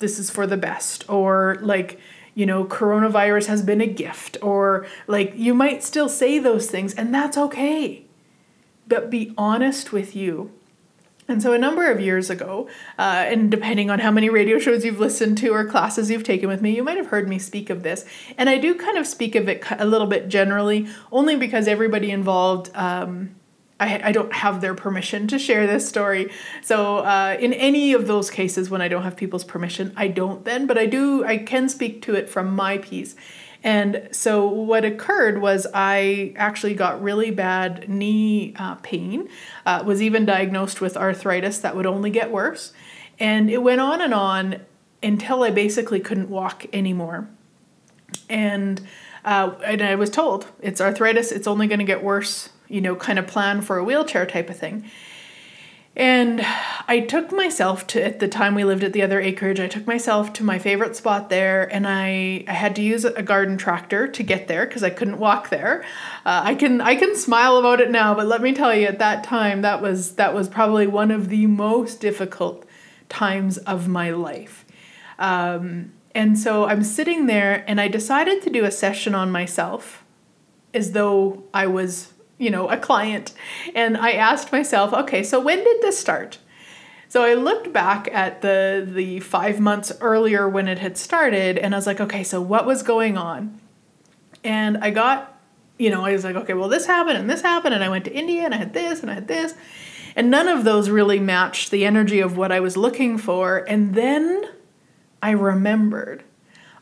this 0.00 0.18
is 0.18 0.30
for 0.30 0.46
the 0.46 0.56
best 0.56 1.08
or 1.08 1.58
like 1.60 1.98
you 2.34 2.44
know 2.44 2.64
coronavirus 2.64 3.46
has 3.46 3.62
been 3.62 3.80
a 3.80 3.86
gift 3.86 4.36
or 4.42 4.86
like 5.06 5.32
you 5.36 5.54
might 5.54 5.82
still 5.82 6.08
say 6.08 6.38
those 6.38 6.68
things 6.70 6.92
and 6.94 7.14
that's 7.14 7.38
okay 7.38 8.04
but 8.88 9.08
be 9.08 9.32
honest 9.38 9.92
with 9.92 10.16
you 10.16 10.50
and 11.30 11.40
so, 11.40 11.52
a 11.52 11.58
number 11.58 11.88
of 11.88 12.00
years 12.00 12.28
ago, 12.28 12.68
uh, 12.98 13.24
and 13.28 13.52
depending 13.52 13.88
on 13.88 14.00
how 14.00 14.10
many 14.10 14.28
radio 14.28 14.58
shows 14.58 14.84
you've 14.84 14.98
listened 14.98 15.38
to 15.38 15.50
or 15.50 15.64
classes 15.64 16.10
you've 16.10 16.24
taken 16.24 16.48
with 16.48 16.60
me, 16.60 16.74
you 16.74 16.82
might 16.82 16.96
have 16.96 17.06
heard 17.06 17.28
me 17.28 17.38
speak 17.38 17.70
of 17.70 17.84
this. 17.84 18.04
And 18.36 18.50
I 18.50 18.58
do 18.58 18.74
kind 18.74 18.98
of 18.98 19.06
speak 19.06 19.36
of 19.36 19.48
it 19.48 19.62
a 19.78 19.86
little 19.86 20.08
bit 20.08 20.28
generally, 20.28 20.88
only 21.12 21.36
because 21.36 21.68
everybody 21.68 22.10
involved. 22.10 22.70
Um, 22.74 23.36
I, 23.80 24.00
I, 24.04 24.12
don't 24.12 24.32
have 24.32 24.60
their 24.60 24.74
permission 24.74 25.26
to 25.28 25.38
share 25.38 25.66
this 25.66 25.88
story. 25.88 26.30
So, 26.62 26.98
uh, 26.98 27.36
in 27.40 27.52
any 27.54 27.94
of 27.94 28.06
those 28.06 28.30
cases 28.30 28.70
when 28.70 28.82
I 28.82 28.88
don't 28.88 29.02
have 29.02 29.16
people's 29.16 29.44
permission, 29.44 29.92
I 29.96 30.08
don't 30.08 30.44
then, 30.44 30.66
but 30.66 30.78
I 30.78 30.86
do, 30.86 31.24
I 31.24 31.38
can 31.38 31.68
speak 31.68 32.02
to 32.02 32.14
it 32.14 32.28
from 32.28 32.54
my 32.54 32.78
piece. 32.78 33.16
And 33.62 34.08
so 34.10 34.46
what 34.46 34.84
occurred 34.84 35.40
was 35.40 35.66
I 35.74 36.32
actually 36.36 36.74
got 36.74 37.02
really 37.02 37.30
bad 37.30 37.88
knee 37.88 38.54
uh, 38.58 38.76
pain, 38.76 39.28
uh, 39.66 39.82
was 39.84 40.00
even 40.00 40.24
diagnosed 40.24 40.80
with 40.80 40.96
arthritis 40.96 41.58
that 41.58 41.76
would 41.76 41.86
only 41.86 42.10
get 42.10 42.30
worse. 42.30 42.72
And 43.18 43.50
it 43.50 43.62
went 43.62 43.80
on 43.80 44.00
and 44.00 44.14
on 44.14 44.60
until 45.02 45.42
I 45.42 45.50
basically 45.50 46.00
couldn't 46.00 46.30
walk 46.30 46.66
anymore. 46.72 47.28
And 48.28 48.80
uh, 49.24 49.54
and 49.64 49.82
I 49.82 49.96
was 49.96 50.08
told 50.08 50.46
it's 50.60 50.80
arthritis, 50.80 51.30
it's 51.30 51.46
only 51.46 51.66
going 51.66 51.78
to 51.78 51.84
get 51.84 52.02
worse, 52.02 52.48
you 52.70 52.80
know, 52.80 52.96
kind 52.96 53.18
of 53.18 53.26
plan 53.26 53.60
for 53.60 53.76
a 53.76 53.84
wheelchair 53.84 54.24
type 54.24 54.48
of 54.48 54.58
thing. 54.58 54.84
And 55.96 56.46
I 56.86 57.00
took 57.00 57.32
myself 57.32 57.86
to 57.88 58.02
at 58.02 58.20
the 58.20 58.28
time 58.28 58.54
we 58.54 58.62
lived 58.64 58.84
at 58.84 58.92
the 58.92 59.02
other 59.02 59.20
acreage, 59.20 59.58
I 59.58 59.66
took 59.66 59.88
myself 59.88 60.32
to 60.34 60.44
my 60.44 60.58
favorite 60.58 60.94
spot 60.94 61.30
there 61.30 61.64
and 61.74 61.86
I, 61.86 62.44
I 62.46 62.52
had 62.52 62.76
to 62.76 62.82
use 62.82 63.04
a 63.04 63.22
garden 63.22 63.58
tractor 63.58 64.06
to 64.06 64.22
get 64.22 64.46
there 64.46 64.66
because 64.66 64.84
I 64.84 64.90
couldn't 64.90 65.18
walk 65.18 65.50
there. 65.50 65.84
Uh, 66.24 66.42
I 66.44 66.54
can 66.54 66.80
I 66.80 66.94
can 66.94 67.16
smile 67.16 67.56
about 67.56 67.80
it 67.80 67.90
now, 67.90 68.14
but 68.14 68.28
let 68.28 68.40
me 68.40 68.54
tell 68.54 68.74
you 68.74 68.86
at 68.86 69.00
that 69.00 69.24
time 69.24 69.62
that 69.62 69.82
was 69.82 70.14
that 70.14 70.32
was 70.32 70.48
probably 70.48 70.86
one 70.86 71.10
of 71.10 71.28
the 71.28 71.46
most 71.48 72.00
difficult 72.00 72.64
times 73.08 73.58
of 73.58 73.88
my 73.88 74.10
life. 74.10 74.64
Um, 75.18 75.92
and 76.14 76.38
so 76.38 76.66
I'm 76.66 76.84
sitting 76.84 77.26
there 77.26 77.64
and 77.66 77.80
I 77.80 77.88
decided 77.88 78.42
to 78.42 78.50
do 78.50 78.64
a 78.64 78.70
session 78.70 79.14
on 79.14 79.32
myself 79.32 80.04
as 80.72 80.92
though 80.92 81.42
I 81.52 81.66
was 81.66 82.12
you 82.40 82.50
know, 82.50 82.68
a 82.70 82.76
client. 82.76 83.34
And 83.74 83.96
I 83.98 84.12
asked 84.12 84.50
myself, 84.50 84.94
okay, 84.94 85.22
so 85.22 85.38
when 85.38 85.58
did 85.62 85.82
this 85.82 85.98
start? 85.98 86.38
So 87.08 87.22
I 87.22 87.34
looked 87.34 87.72
back 87.72 88.08
at 88.12 88.40
the 88.40 88.88
the 88.88 89.20
5 89.20 89.60
months 89.60 89.92
earlier 90.00 90.48
when 90.48 90.66
it 90.66 90.78
had 90.78 90.96
started 90.96 91.58
and 91.58 91.74
I 91.74 91.78
was 91.78 91.86
like, 91.86 92.00
okay, 92.00 92.24
so 92.24 92.40
what 92.40 92.66
was 92.66 92.82
going 92.82 93.18
on? 93.18 93.60
And 94.42 94.78
I 94.78 94.90
got, 94.90 95.38
you 95.76 95.90
know, 95.90 96.02
I 96.04 96.12
was 96.12 96.24
like, 96.24 96.36
okay, 96.36 96.54
well 96.54 96.68
this 96.68 96.86
happened 96.86 97.18
and 97.18 97.28
this 97.28 97.42
happened 97.42 97.74
and 97.74 97.84
I 97.84 97.90
went 97.90 98.06
to 98.06 98.12
India 98.12 98.42
and 98.42 98.54
I 98.54 98.56
had 98.56 98.72
this 98.72 99.02
and 99.02 99.10
I 99.10 99.14
had 99.14 99.28
this. 99.28 99.54
And 100.16 100.30
none 100.30 100.48
of 100.48 100.64
those 100.64 100.88
really 100.88 101.18
matched 101.18 101.70
the 101.70 101.84
energy 101.84 102.20
of 102.20 102.36
what 102.36 102.50
I 102.50 102.60
was 102.60 102.76
looking 102.76 103.18
for. 103.18 103.58
And 103.68 103.94
then 103.94 104.44
I 105.22 105.32
remembered 105.32 106.24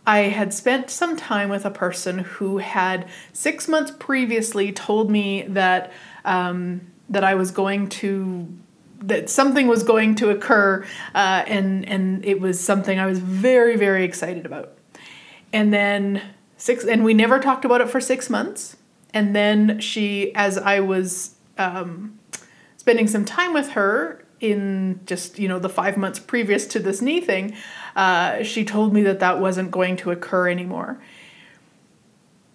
I 0.09 0.21
had 0.21 0.55
spent 0.55 0.89
some 0.89 1.19
time 1.19 1.51
with 1.51 1.67
a 1.67 1.71
person 1.71 2.21
who 2.21 2.57
had 2.57 3.07
six 3.35 3.69
months 3.69 3.93
previously 3.99 4.73
told 4.73 5.11
me 5.11 5.43
that 5.49 5.93
um, 6.25 6.81
that 7.11 7.25
I 7.25 7.35
was 7.35 7.51
going 7.51 7.91
to 7.91 8.49
that 9.01 9.29
something 9.29 9.67
was 9.67 9.83
going 9.83 10.15
to 10.17 10.31
occur, 10.31 10.83
uh, 11.15 11.45
and 11.47 11.87
and 11.87 12.25
it 12.25 12.41
was 12.41 12.59
something 12.59 12.99
I 12.99 13.05
was 13.05 13.19
very 13.19 13.77
very 13.77 14.05
excited 14.05 14.47
about. 14.47 14.79
And 15.53 15.75
then 15.75 16.23
six, 16.57 16.85
and 16.87 17.05
we 17.05 17.13
never 17.13 17.39
talked 17.39 17.67
about 17.67 17.83
it 17.83 17.91
for 17.91 18.01
six 18.01 18.31
months. 18.31 18.79
And 19.13 19.37
then 19.37 19.79
she, 19.79 20.35
as 20.35 20.57
I 20.57 20.81
was 20.81 21.35
um, 21.59 22.19
spending 22.79 23.09
some 23.09 23.27
time 23.27 23.53
with 23.53 23.73
her 23.73 24.25
in 24.41 25.01
just 25.07 25.39
you 25.39 25.49
know 25.49 25.59
the 25.59 25.69
five 25.69 25.97
months 25.97 26.19
previous 26.19 26.67
to 26.69 26.79
this 26.79 27.03
knee 27.03 27.21
thing, 27.21 27.55
uh, 27.97 28.43
she 28.43 28.65
told 28.65 28.93
me 28.93 29.03
that 29.03 29.21
that 29.21 29.41
wasn't 29.41 29.71
going 29.71 29.97
to 29.99 30.11
occur 30.11 30.49
anymore. 30.49 31.01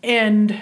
And 0.01 0.61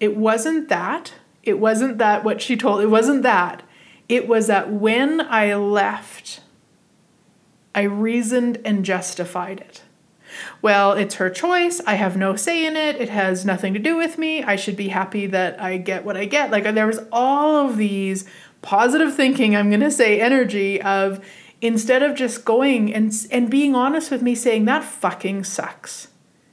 it 0.00 0.16
wasn't 0.16 0.68
that. 0.68 1.14
It 1.42 1.58
wasn't 1.58 1.98
that 1.98 2.24
what 2.24 2.40
she 2.40 2.56
told. 2.56 2.80
It 2.82 2.88
wasn't 2.88 3.22
that. 3.22 3.62
It 4.08 4.28
was 4.28 4.46
that 4.46 4.72
when 4.72 5.20
I 5.20 5.54
left, 5.54 6.40
I 7.74 7.82
reasoned 7.82 8.60
and 8.64 8.84
justified 8.84 9.60
it. 9.60 9.82
Well, 10.60 10.92
it's 10.92 11.16
her 11.16 11.30
choice. 11.30 11.80
I 11.86 11.94
have 11.94 12.16
no 12.16 12.36
say 12.36 12.66
in 12.66 12.76
it. 12.76 12.96
It 12.96 13.08
has 13.08 13.44
nothing 13.44 13.72
to 13.74 13.78
do 13.78 13.96
with 13.96 14.18
me. 14.18 14.42
I 14.42 14.56
should 14.56 14.76
be 14.76 14.88
happy 14.88 15.26
that 15.26 15.60
I 15.60 15.78
get 15.78 16.04
what 16.04 16.16
I 16.16 16.26
get. 16.26 16.50
Like 16.50 16.64
there 16.64 16.86
was 16.86 17.00
all 17.10 17.68
of 17.68 17.76
these 17.76 18.24
positive 18.62 19.14
thinking, 19.14 19.56
I'm 19.56 19.70
going 19.70 19.80
to 19.80 19.90
say 19.90 20.20
energy 20.20 20.80
of 20.80 21.24
instead 21.60 22.02
of 22.02 22.14
just 22.14 22.44
going 22.44 22.94
and 22.94 23.12
and 23.30 23.50
being 23.50 23.74
honest 23.74 24.10
with 24.10 24.22
me 24.22 24.34
saying 24.34 24.64
that 24.66 24.84
fucking 24.84 25.44
sucks. 25.44 26.08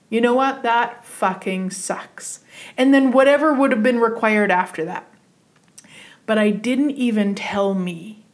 You 0.10 0.22
know 0.22 0.34
what? 0.34 0.64
That 0.64 1.04
fucking 1.06 1.72
sucks. 1.72 2.42
And 2.78 2.94
then 2.94 3.12
whatever 3.12 3.54
would 3.54 3.72
have 3.72 3.84
been 3.84 4.00
required 4.00 4.52
after 4.52 4.86
that. 4.86 5.12
But 6.26 6.38
I 6.38 6.52
didn't 6.52 6.92
even 6.92 7.36
tell 7.36 7.74
me. 7.74 8.26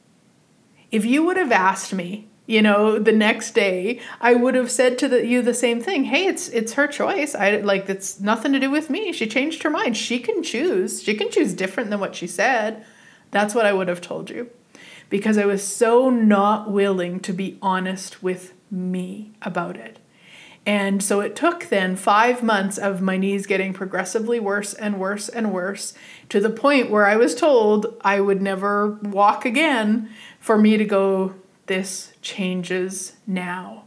If 0.92 1.06
you 1.06 1.26
would 1.26 1.38
have 1.38 1.52
asked 1.52 1.94
me, 1.94 2.28
you 2.46 2.62
know, 2.62 3.00
the 3.00 3.14
next 3.14 3.52
day, 3.52 4.02
I 4.20 4.34
would 4.34 4.56
have 4.56 4.70
said 4.70 4.98
to 5.00 5.08
the, 5.08 5.26
you 5.26 5.42
the 5.42 5.54
same 5.54 5.80
thing. 5.80 6.04
Hey, 6.04 6.26
it's 6.26 6.50
it's 6.50 6.74
her 6.74 6.88
choice. 6.88 7.34
I 7.34 7.58
like 7.58 7.88
it's 7.90 8.20
nothing 8.20 8.52
to 8.52 8.60
do 8.60 8.70
with 8.70 8.90
me. 8.90 9.14
She 9.14 9.26
changed 9.26 9.64
her 9.64 9.70
mind. 9.70 9.96
She 9.96 10.20
can 10.20 10.44
choose. 10.44 11.02
She 11.02 11.14
can 11.14 11.32
choose 11.32 11.54
different 11.54 11.90
than 11.90 12.02
what 12.02 12.16
she 12.16 12.28
said. 12.28 12.86
That's 13.32 13.56
what 13.56 13.66
I 13.66 13.74
would 13.74 13.88
have 13.88 14.02
told 14.02 14.30
you. 14.30 14.50
Because 15.10 15.38
I 15.38 15.46
was 15.46 15.66
so 15.66 16.10
not 16.10 16.72
willing 16.72 17.20
to 17.22 17.34
be 17.34 17.58
honest 17.62 18.24
with 18.24 18.54
me 18.70 19.34
about 19.42 19.76
it. 19.76 20.00
And 20.66 21.02
so 21.02 21.22
it 21.22 21.36
took 21.36 21.70
then 21.70 21.96
five 21.96 22.44
months 22.44 22.78
of 22.78 23.02
my 23.02 23.18
knees 23.18 23.48
getting 23.48 23.74
progressively 23.74 24.40
worse 24.40 24.74
and 24.74 25.00
worse 25.00 25.28
and 25.28 25.52
worse 25.52 25.94
to 26.30 26.40
the 26.40 26.52
point 26.52 26.92
where 26.92 27.06
I 27.06 27.16
was 27.16 27.34
told 27.34 27.98
I 28.02 28.22
would 28.22 28.42
never 28.42 29.00
walk 29.02 29.44
again 29.44 30.10
for 30.40 30.58
me 30.58 30.78
to 30.78 30.86
go, 30.86 31.34
this 31.66 32.14
changes 32.22 33.14
now. 33.26 33.86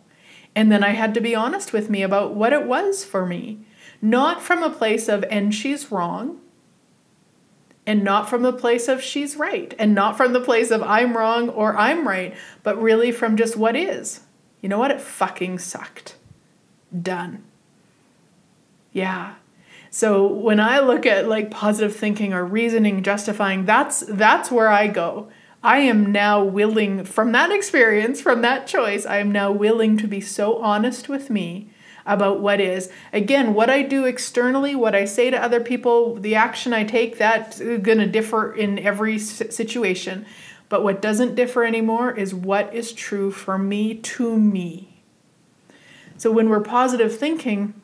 And 0.56 0.70
then 0.70 0.82
I 0.82 0.90
had 0.90 1.14
to 1.14 1.20
be 1.20 1.34
honest 1.34 1.72
with 1.72 1.90
me 1.90 2.02
about 2.02 2.34
what 2.34 2.52
it 2.52 2.66
was 2.66 3.04
for 3.04 3.24
me. 3.24 3.60
Not 4.02 4.42
from 4.42 4.62
a 4.62 4.70
place 4.70 5.08
of, 5.08 5.24
and 5.30 5.54
she's 5.54 5.92
wrong, 5.92 6.40
and 7.86 8.02
not 8.02 8.28
from 8.28 8.42
the 8.42 8.52
place 8.52 8.88
of 8.88 9.02
she's 9.02 9.36
right, 9.36 9.74
and 9.78 9.94
not 9.94 10.16
from 10.16 10.32
the 10.32 10.40
place 10.40 10.70
of 10.70 10.82
I'm 10.82 11.16
wrong 11.16 11.48
or 11.48 11.76
I'm 11.76 12.06
right, 12.08 12.34
but 12.62 12.80
really 12.80 13.12
from 13.12 13.36
just 13.36 13.56
what 13.56 13.76
is. 13.76 14.20
You 14.60 14.68
know 14.68 14.78
what? 14.78 14.90
It 14.90 15.00
fucking 15.00 15.58
sucked 15.58 16.16
done. 17.02 17.44
Yeah. 18.92 19.34
So 19.90 20.26
when 20.26 20.60
I 20.60 20.80
look 20.80 21.06
at 21.06 21.28
like 21.28 21.50
positive 21.50 21.94
thinking 21.94 22.32
or 22.32 22.44
reasoning, 22.44 23.02
justifying, 23.02 23.64
that's 23.64 24.00
that's 24.00 24.50
where 24.50 24.68
I 24.68 24.86
go. 24.86 25.28
I 25.62 25.78
am 25.78 26.12
now 26.12 26.42
willing 26.44 27.04
from 27.04 27.32
that 27.32 27.50
experience, 27.50 28.20
from 28.20 28.42
that 28.42 28.66
choice, 28.66 29.06
I 29.06 29.18
am 29.18 29.32
now 29.32 29.50
willing 29.50 29.96
to 29.98 30.06
be 30.06 30.20
so 30.20 30.58
honest 30.58 31.08
with 31.08 31.30
me 31.30 31.70
about 32.06 32.40
what 32.40 32.60
is. 32.60 32.90
Again, 33.12 33.54
what 33.54 33.70
I 33.70 33.82
do 33.82 34.04
externally, 34.04 34.74
what 34.74 34.94
I 34.94 35.04
say 35.04 35.30
to 35.30 35.42
other 35.42 35.60
people, 35.60 36.16
the 36.16 36.34
action 36.34 36.72
I 36.72 36.84
take, 36.84 37.18
that's 37.18 37.58
going 37.58 37.98
to 37.98 38.06
differ 38.06 38.52
in 38.52 38.78
every 38.78 39.18
situation. 39.18 40.26
But 40.68 40.82
what 40.82 41.02
doesn't 41.02 41.34
differ 41.34 41.64
anymore 41.64 42.12
is 42.12 42.34
what 42.34 42.74
is 42.74 42.92
true 42.92 43.30
for 43.30 43.58
me 43.58 43.94
to 43.94 44.38
me. 44.38 45.02
So 46.16 46.30
when 46.30 46.48
we're 46.48 46.60
positive 46.60 47.16
thinking, 47.16 47.74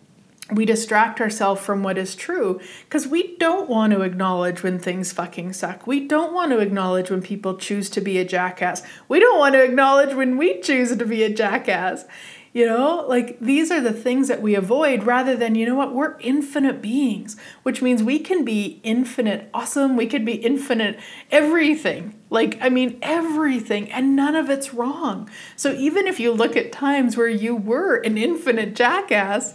we 0.52 0.64
distract 0.64 1.20
ourselves 1.20 1.60
from 1.60 1.82
what 1.82 1.98
is 1.98 2.14
true 2.16 2.60
because 2.84 3.06
we 3.06 3.36
don't 3.36 3.68
want 3.68 3.92
to 3.92 4.02
acknowledge 4.02 4.62
when 4.62 4.78
things 4.78 5.12
fucking 5.12 5.52
suck. 5.52 5.86
We 5.86 6.06
don't 6.06 6.34
want 6.34 6.50
to 6.50 6.58
acknowledge 6.58 7.10
when 7.10 7.22
people 7.22 7.56
choose 7.56 7.88
to 7.90 8.00
be 8.00 8.18
a 8.18 8.24
jackass. 8.24 8.82
We 9.08 9.20
don't 9.20 9.38
want 9.38 9.54
to 9.54 9.62
acknowledge 9.62 10.14
when 10.14 10.36
we 10.36 10.60
choose 10.60 10.96
to 10.96 11.04
be 11.04 11.22
a 11.22 11.32
jackass. 11.32 12.04
You 12.52 12.66
know, 12.66 13.04
like 13.08 13.38
these 13.38 13.70
are 13.70 13.80
the 13.80 13.92
things 13.92 14.26
that 14.26 14.42
we 14.42 14.56
avoid 14.56 15.04
rather 15.04 15.36
than, 15.36 15.54
you 15.54 15.66
know 15.66 15.76
what, 15.76 15.94
we're 15.94 16.18
infinite 16.18 16.82
beings, 16.82 17.36
which 17.62 17.80
means 17.80 18.02
we 18.02 18.18
can 18.18 18.44
be 18.44 18.80
infinite 18.82 19.48
awesome. 19.54 19.96
We 19.96 20.08
could 20.08 20.24
be 20.24 20.34
infinite 20.34 20.98
everything. 21.30 22.18
Like, 22.28 22.58
I 22.60 22.68
mean, 22.68 22.98
everything, 23.02 23.90
and 23.92 24.16
none 24.16 24.34
of 24.34 24.50
it's 24.50 24.74
wrong. 24.74 25.30
So 25.54 25.72
even 25.74 26.08
if 26.08 26.18
you 26.18 26.32
look 26.32 26.56
at 26.56 26.72
times 26.72 27.16
where 27.16 27.28
you 27.28 27.54
were 27.54 27.96
an 27.96 28.18
infinite 28.18 28.74
jackass, 28.74 29.54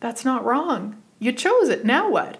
that's 0.00 0.24
not 0.24 0.44
wrong. 0.44 1.02
You 1.18 1.32
chose 1.32 1.68
it. 1.68 1.84
Now 1.84 2.10
what? 2.10 2.38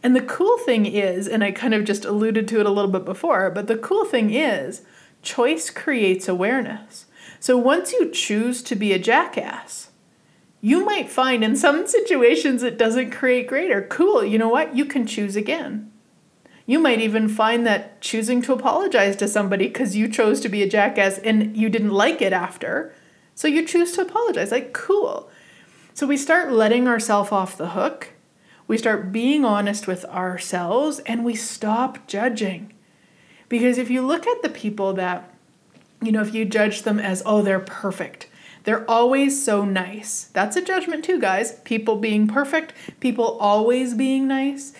And 0.00 0.14
the 0.14 0.22
cool 0.22 0.58
thing 0.58 0.86
is, 0.86 1.26
and 1.26 1.42
I 1.42 1.50
kind 1.50 1.74
of 1.74 1.84
just 1.84 2.04
alluded 2.04 2.46
to 2.48 2.60
it 2.60 2.66
a 2.66 2.70
little 2.70 2.90
bit 2.90 3.04
before, 3.04 3.50
but 3.50 3.66
the 3.66 3.76
cool 3.76 4.04
thing 4.04 4.32
is, 4.32 4.82
choice 5.22 5.70
creates 5.70 6.28
awareness. 6.28 7.06
So 7.44 7.58
once 7.58 7.92
you 7.92 8.08
choose 8.08 8.62
to 8.62 8.74
be 8.74 8.94
a 8.94 8.98
jackass, 8.98 9.90
you 10.62 10.82
might 10.82 11.10
find 11.10 11.44
in 11.44 11.56
some 11.56 11.86
situations 11.86 12.62
it 12.62 12.78
doesn't 12.78 13.10
create 13.10 13.48
greater. 13.48 13.82
Cool, 13.82 14.24
you 14.24 14.38
know 14.38 14.48
what? 14.48 14.74
You 14.74 14.86
can 14.86 15.06
choose 15.06 15.36
again. 15.36 15.92
You 16.64 16.78
might 16.78 17.02
even 17.02 17.28
find 17.28 17.66
that 17.66 18.00
choosing 18.00 18.40
to 18.40 18.54
apologize 18.54 19.14
to 19.16 19.28
somebody 19.28 19.66
because 19.66 19.94
you 19.94 20.08
chose 20.08 20.40
to 20.40 20.48
be 20.48 20.62
a 20.62 20.66
jackass 20.66 21.18
and 21.18 21.54
you 21.54 21.68
didn't 21.68 21.90
like 21.90 22.22
it 22.22 22.32
after, 22.32 22.94
so 23.34 23.46
you 23.46 23.66
choose 23.66 23.92
to 23.92 24.00
apologize. 24.00 24.50
Like, 24.50 24.72
cool. 24.72 25.28
So 25.92 26.06
we 26.06 26.16
start 26.16 26.50
letting 26.50 26.88
ourselves 26.88 27.30
off 27.30 27.58
the 27.58 27.72
hook. 27.72 28.14
We 28.66 28.78
start 28.78 29.12
being 29.12 29.44
honest 29.44 29.86
with 29.86 30.06
ourselves 30.06 31.00
and 31.00 31.26
we 31.26 31.34
stop 31.34 32.06
judging. 32.06 32.72
Because 33.50 33.76
if 33.76 33.90
you 33.90 34.00
look 34.00 34.26
at 34.26 34.40
the 34.40 34.48
people 34.48 34.94
that 34.94 35.33
you 36.02 36.12
know, 36.12 36.20
if 36.20 36.34
you 36.34 36.44
judge 36.44 36.82
them 36.82 36.98
as, 36.98 37.22
oh, 37.24 37.42
they're 37.42 37.60
perfect, 37.60 38.28
they're 38.64 38.88
always 38.90 39.44
so 39.44 39.64
nice. 39.64 40.24
That's 40.32 40.56
a 40.56 40.62
judgment 40.62 41.04
too, 41.04 41.20
guys. 41.20 41.52
People 41.64 41.96
being 41.96 42.26
perfect, 42.26 42.72
people 43.00 43.36
always 43.38 43.94
being 43.94 44.26
nice, 44.26 44.72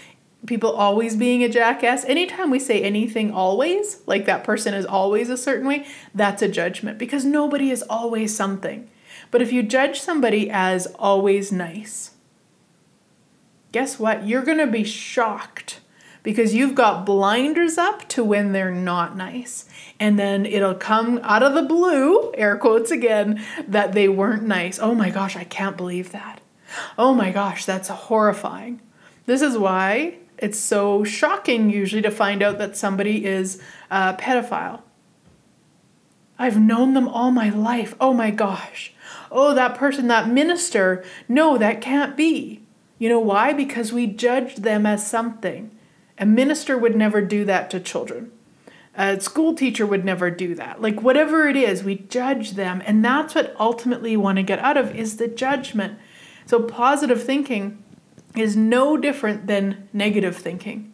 people 0.47 0.73
always 0.73 1.16
being 1.16 1.42
a 1.42 1.49
jackass. 1.49 2.04
Anytime 2.04 2.50
we 2.50 2.59
say 2.59 2.83
anything 2.83 3.30
always, 3.30 4.00
like 4.06 4.26
that 4.26 4.44
person 4.44 4.75
is 4.75 4.87
always 4.87 5.30
a 5.30 5.37
certain 5.37 5.66
way, 5.66 5.87
that's 6.14 6.42
a 6.42 6.49
judgment 6.49 6.99
because 6.99 7.25
nobody 7.25 7.71
is 7.71 7.83
always 7.88 8.35
something. 8.35 8.88
But 9.30 9.42
if 9.42 9.52
you 9.52 9.62
judge 9.62 10.00
somebody 10.00 10.50
as 10.50 10.87
always 10.99 11.52
nice, 11.52 12.12
guess 13.73 13.99
what? 13.99 14.26
You're 14.26 14.44
going 14.44 14.59
to 14.59 14.66
be 14.66 14.85
shocked 14.85 15.80
because 16.24 16.54
you've 16.54 16.74
got 16.74 17.06
blinders 17.06 17.78
up 17.78 18.08
to 18.08 18.24
when 18.24 18.50
they're 18.50 18.72
not 18.72 19.16
nice. 19.16 19.66
And 20.00 20.18
then 20.18 20.44
it'll 20.44 20.74
come 20.74 21.20
out 21.22 21.44
of 21.44 21.54
the 21.54 21.62
blue, 21.62 22.32
air 22.34 22.56
quotes 22.56 22.90
again, 22.90 23.44
that 23.68 23.92
they 23.92 24.08
weren't 24.08 24.42
nice. 24.42 24.80
Oh 24.80 24.96
my 24.96 25.10
gosh, 25.10 25.36
I 25.36 25.44
can't 25.44 25.76
believe 25.76 26.10
that. 26.10 26.40
Oh 26.98 27.14
my 27.14 27.30
gosh, 27.30 27.64
that's 27.64 27.88
horrifying. 27.88 28.80
This 29.26 29.42
is 29.42 29.56
why 29.56 30.16
it's 30.38 30.58
so 30.58 31.04
shocking 31.04 31.70
usually 31.70 32.02
to 32.02 32.10
find 32.10 32.42
out 32.42 32.58
that 32.58 32.76
somebody 32.76 33.24
is 33.24 33.62
a 33.90 34.14
pedophile. 34.14 34.80
I've 36.38 36.60
known 36.60 36.94
them 36.94 37.06
all 37.06 37.30
my 37.30 37.50
life. 37.50 37.94
Oh 38.00 38.12
my 38.12 38.30
gosh. 38.30 38.92
Oh, 39.30 39.54
that 39.54 39.76
person, 39.76 40.08
that 40.08 40.28
minister. 40.28 41.04
No, 41.28 41.58
that 41.58 41.80
can't 41.80 42.16
be. 42.16 42.62
You 42.98 43.08
know 43.08 43.20
why? 43.20 43.52
Because 43.52 43.92
we 43.92 44.06
judged 44.06 44.62
them 44.62 44.86
as 44.86 45.06
something. 45.06 45.70
A 46.18 46.26
minister 46.26 46.78
would 46.78 46.94
never 46.94 47.21
do 47.21 47.44
that 47.44 47.71
to 47.71 47.80
children. 47.80 48.30
A 48.97 49.21
school 49.21 49.54
teacher 49.54 49.85
would 49.85 50.04
never 50.04 50.30
do 50.30 50.54
that. 50.54 50.80
Like 50.80 51.02
whatever 51.02 51.49
it 51.49 51.56
is, 51.56 51.83
we 51.83 51.97
judge 51.97 52.52
them, 52.52 52.83
and 52.87 53.04
that's 53.04 53.35
what 53.35 53.56
ultimately 53.59 54.12
you 54.12 54.21
want 54.21 54.37
to 54.37 54.42
get 54.42 54.61
out 54.61 54.76
of 54.76 54.94
is 54.94 55.16
the 55.16 55.26
judgment. 55.26 55.99
So 56.47 56.62
positive 56.62 57.23
thinking 57.23 57.83
is 58.37 58.56
no 58.56 58.97
different 58.97 59.47
than 59.47 59.88
negative 59.92 60.37
thinking. 60.37 60.92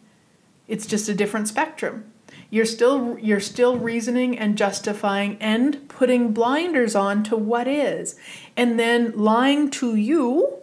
It's 0.67 0.87
just 0.87 1.09
a 1.09 1.13
different 1.13 1.47
spectrum. 1.47 2.11
You're 2.49 2.65
still 2.65 3.17
you're 3.19 3.39
still 3.39 3.77
reasoning 3.77 4.37
and 4.37 4.57
justifying 4.57 5.37
and 5.39 5.87
putting 5.87 6.33
blinders 6.33 6.95
on 6.95 7.23
to 7.25 7.35
what 7.35 7.67
is 7.67 8.15
and 8.57 8.79
then 8.79 9.11
lying 9.15 9.69
to 9.71 9.95
you 9.95 10.57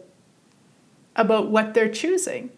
about 1.15 1.50
what 1.50 1.75
they're 1.75 1.91
choosing. 1.91 2.50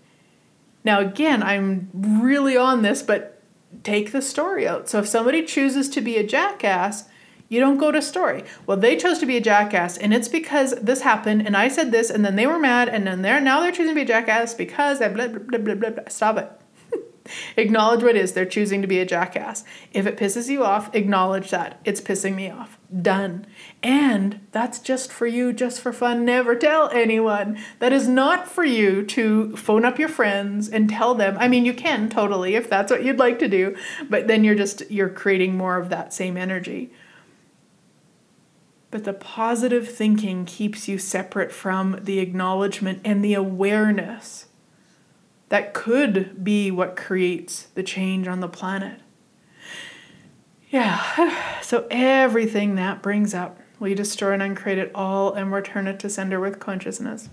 Now, 0.85 1.01
again, 1.01 1.43
I'm 1.43 1.91
really 1.95 2.57
on 2.57 2.83
this, 2.83 3.03
but 3.03 3.43
take 3.83 4.13
the 4.13 4.23
story 4.23 4.67
out. 4.67 4.89
So 4.89 4.99
if 4.99 5.09
somebody 5.09 5.45
chooses 5.45 5.89
to 5.91 6.01
be 6.01 6.17
a 6.17 6.27
jackass, 6.27 7.09
you 7.49 7.61
don't 7.61 7.79
go 7.79 7.91
to 7.91 8.01
story. 8.01 8.45
Well, 8.65 8.77
they 8.77 8.97
chose 8.97 9.19
to 9.19 9.27
be 9.27 9.37
a 9.37 9.41
jackass, 9.41 9.99
and 9.99 10.15
it's 10.15 10.29
because 10.29 10.73
this 10.77 11.03
happened, 11.03 11.47
and 11.47 11.57
I 11.57 11.69
said 11.69 11.91
this, 11.91 12.09
and 12.09 12.25
then 12.25 12.37
they 12.37 12.47
were 12.47 12.61
mad, 12.61 12.89
and 12.89 13.07
then 13.07 13.23
they're 13.23 13.41
now 13.41 13.61
they're 13.61 13.73
choosing 13.73 13.89
to 13.89 13.95
be 13.95 14.03
a 14.03 14.07
jackass 14.07 14.55
because 14.55 15.03
I 15.03 15.09
blah 15.09 15.29
blah 15.29 15.59
blah 15.59 15.75
blah 15.75 15.91
blah. 15.91 16.05
Stop 16.09 16.39
it. 16.39 17.03
acknowledge 17.57 18.05
what 18.05 18.17
is. 18.17 18.33
They're 18.33 18.47
choosing 18.47 18.83
to 18.83 18.89
be 18.89 19.01
a 19.01 19.05
jackass. 19.05 19.65
If 19.93 20.07
it 20.07 20.17
pisses 20.17 20.49
you 20.49 20.65
off, 20.65 20.95
acknowledge 20.95 21.51
that. 21.51 21.81
It's 21.85 22.01
pissing 22.01 22.37
me 22.37 22.51
off. 22.51 22.80
Done. 22.91 23.47
And 23.85 24.41
that's 24.51 24.81
just 24.81 25.13
for 25.13 25.27
you, 25.27 25.53
just 25.53 25.81
for 25.81 25.93
fun. 25.93 26.25
Never 26.25 26.57
tell 26.57 26.91
anyone. 26.91 27.57
That 27.79 27.93
is 27.93 28.09
not 28.09 28.49
for 28.49 28.65
you 28.65 29.05
to 29.07 29.57
phone 29.57 29.85
up 29.85 29.99
your 29.99 30.09
friends 30.09 30.69
and 30.69 30.89
tell 30.89 31.15
them. 31.15 31.37
I 31.39 31.47
mean, 31.47 31.65
you 31.65 31.73
can 31.73 32.09
totally 32.09 32.57
if 32.57 32.69
that's 32.69 32.91
what 32.91 33.05
you'd 33.05 33.19
like 33.19 33.39
to 33.41 33.49
do, 33.49 33.77
but 34.09 34.27
then 34.27 34.43
you're 34.43 34.57
just 34.57 34.91
you're 34.91 35.09
creating 35.09 35.57
more 35.57 35.79
of 35.79 35.89
that 35.91 36.13
same 36.13 36.37
energy. 36.37 36.93
But 38.91 39.05
the 39.05 39.13
positive 39.13 39.89
thinking 39.89 40.45
keeps 40.45 40.89
you 40.89 40.99
separate 40.99 41.53
from 41.53 42.01
the 42.03 42.19
acknowledgement 42.19 43.03
and 43.05 43.25
the 43.25 43.35
awareness 43.35 44.47
that 45.49 45.75
could 45.75 46.43
be 46.43 46.73
what 46.73 46.97
creates 46.97 47.69
the 47.75 47.85
change 47.85 48.27
on 48.27 48.41
the 48.41 48.49
planet. 48.49 49.01
Yeah, 50.71 51.61
so 51.63 51.87
everything 51.91 52.77
that 52.77 53.03
brings 53.03 53.35
up, 53.35 53.59
we 53.79 53.95
destroy 53.95 54.33
and 54.33 54.43
uncreate 54.43 54.79
it 54.79 54.93
all 54.95 55.33
and 55.33 55.53
return 55.53 55.87
it 55.87 55.99
to 56.01 56.09
sender 56.09 56.39
with 56.39 56.61
consciousness. 56.61 57.29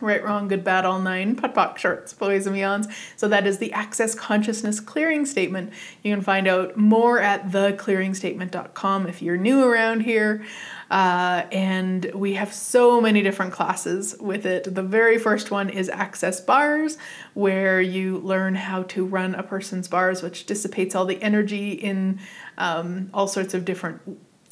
Right, 0.00 0.24
wrong, 0.24 0.48
good, 0.48 0.64
bad, 0.64 0.84
all 0.84 0.98
nine, 0.98 1.36
POD 1.36 1.54
POC, 1.54 1.78
shorts, 1.78 2.12
boys 2.12 2.44
and 2.48 2.56
beyonds. 2.56 2.92
So 3.16 3.28
that 3.28 3.46
is 3.46 3.58
the 3.58 3.72
Access 3.72 4.16
Consciousness 4.16 4.80
Clearing 4.80 5.24
Statement. 5.26 5.72
You 6.02 6.12
can 6.12 6.24
find 6.24 6.48
out 6.48 6.76
more 6.76 7.20
at 7.20 7.50
theclearingstatement.com 7.50 9.06
if 9.06 9.22
you're 9.22 9.36
new 9.36 9.62
around 9.62 10.00
here. 10.00 10.44
Uh, 10.90 11.46
and 11.52 12.10
we 12.14 12.34
have 12.34 12.52
so 12.52 13.00
many 13.00 13.22
different 13.22 13.52
classes 13.52 14.16
with 14.18 14.44
it. 14.44 14.74
The 14.74 14.82
very 14.82 15.18
first 15.18 15.52
one 15.52 15.70
is 15.70 15.88
Access 15.88 16.40
Bars, 16.40 16.98
where 17.34 17.80
you 17.80 18.18
learn 18.18 18.56
how 18.56 18.82
to 18.82 19.06
run 19.06 19.36
a 19.36 19.44
person's 19.44 19.86
bars, 19.86 20.20
which 20.20 20.46
dissipates 20.46 20.96
all 20.96 21.06
the 21.06 21.22
energy 21.22 21.70
in 21.70 22.18
um, 22.58 23.10
all 23.12 23.26
sorts 23.26 23.54
of 23.54 23.64
different 23.64 24.00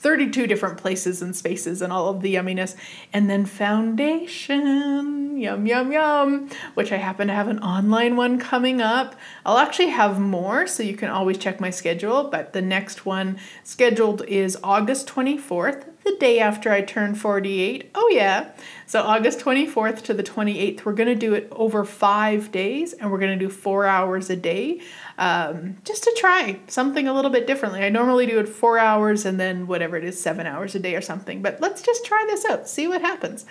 32 0.01 0.47
different 0.47 0.79
places 0.79 1.21
and 1.21 1.37
spaces 1.37 1.83
and 1.83 1.93
all 1.93 2.09
of 2.09 2.23
the 2.23 2.35
yumminess. 2.35 2.75
And 3.13 3.29
then 3.29 3.45
foundation, 3.45 5.37
yum, 5.39 5.67
yum, 5.67 5.93
yum, 5.93 6.49
which 6.75 6.91
I 6.91 6.97
happen 6.97 7.29
to 7.29 7.35
have 7.35 7.49
an 7.49 7.59
online 7.59 8.17
one 8.17 8.39
coming 8.39 8.81
up. 8.81 9.15
I'll 9.45 9.59
actually 9.59 9.91
have 9.91 10.19
more, 10.19 10.67
so 10.67 10.83
you 10.83 10.97
can 10.97 11.11
always 11.11 11.37
check 11.37 11.61
my 11.61 11.69
schedule. 11.71 12.25
But 12.25 12.55
the 12.55 12.63
next 12.63 13.05
one 13.05 13.39
scheduled 13.63 14.25
is 14.27 14.57
August 14.65 15.07
24th, 15.07 15.85
the 16.11 16.19
day 16.19 16.41
after 16.41 16.71
I 16.71 16.83
turn 16.83 17.15
48. 17.15 17.91
Oh, 17.95 18.09
yeah. 18.13 18.51
So, 18.87 19.03
August 19.03 19.41
24th 19.41 20.03
to 20.03 20.15
the 20.15 20.23
28th, 20.23 20.85
we're 20.85 20.95
going 20.95 21.09
to 21.09 21.15
do 21.15 21.35
it 21.35 21.49
over 21.53 21.85
five 21.85 22.51
days 22.51 22.93
and 22.93 23.11
we're 23.11 23.19
going 23.19 23.39
to 23.39 23.45
do 23.45 23.51
four 23.51 23.87
hours 23.87 24.31
a 24.31 24.37
day 24.37 24.81
um, 25.19 25.77
just 25.85 26.03
to 26.05 26.17
try 26.19 26.59
something 26.67 27.07
a 27.07 27.15
little 27.15 27.31
bit 27.31 27.47
differently. 27.47 27.83
I 27.83 27.89
normally 27.89 28.27
do 28.27 28.39
it 28.41 28.49
four 28.49 28.79
hours 28.79 29.25
and 29.25 29.39
then 29.39 29.67
whatever 29.67 29.97
it 29.97 30.05
is, 30.05 30.21
seven 30.21 30.47
hours 30.47 30.75
a 30.75 30.81
day 30.81 30.97
or 30.97 31.01
something. 31.01 31.43
But 31.43 31.61
let's 31.61 31.83
just 31.83 32.05
try 32.05 32.25
this 32.29 32.45
out, 32.45 32.69
see 32.69 32.89
what 32.89 33.01
happens. 33.01 33.47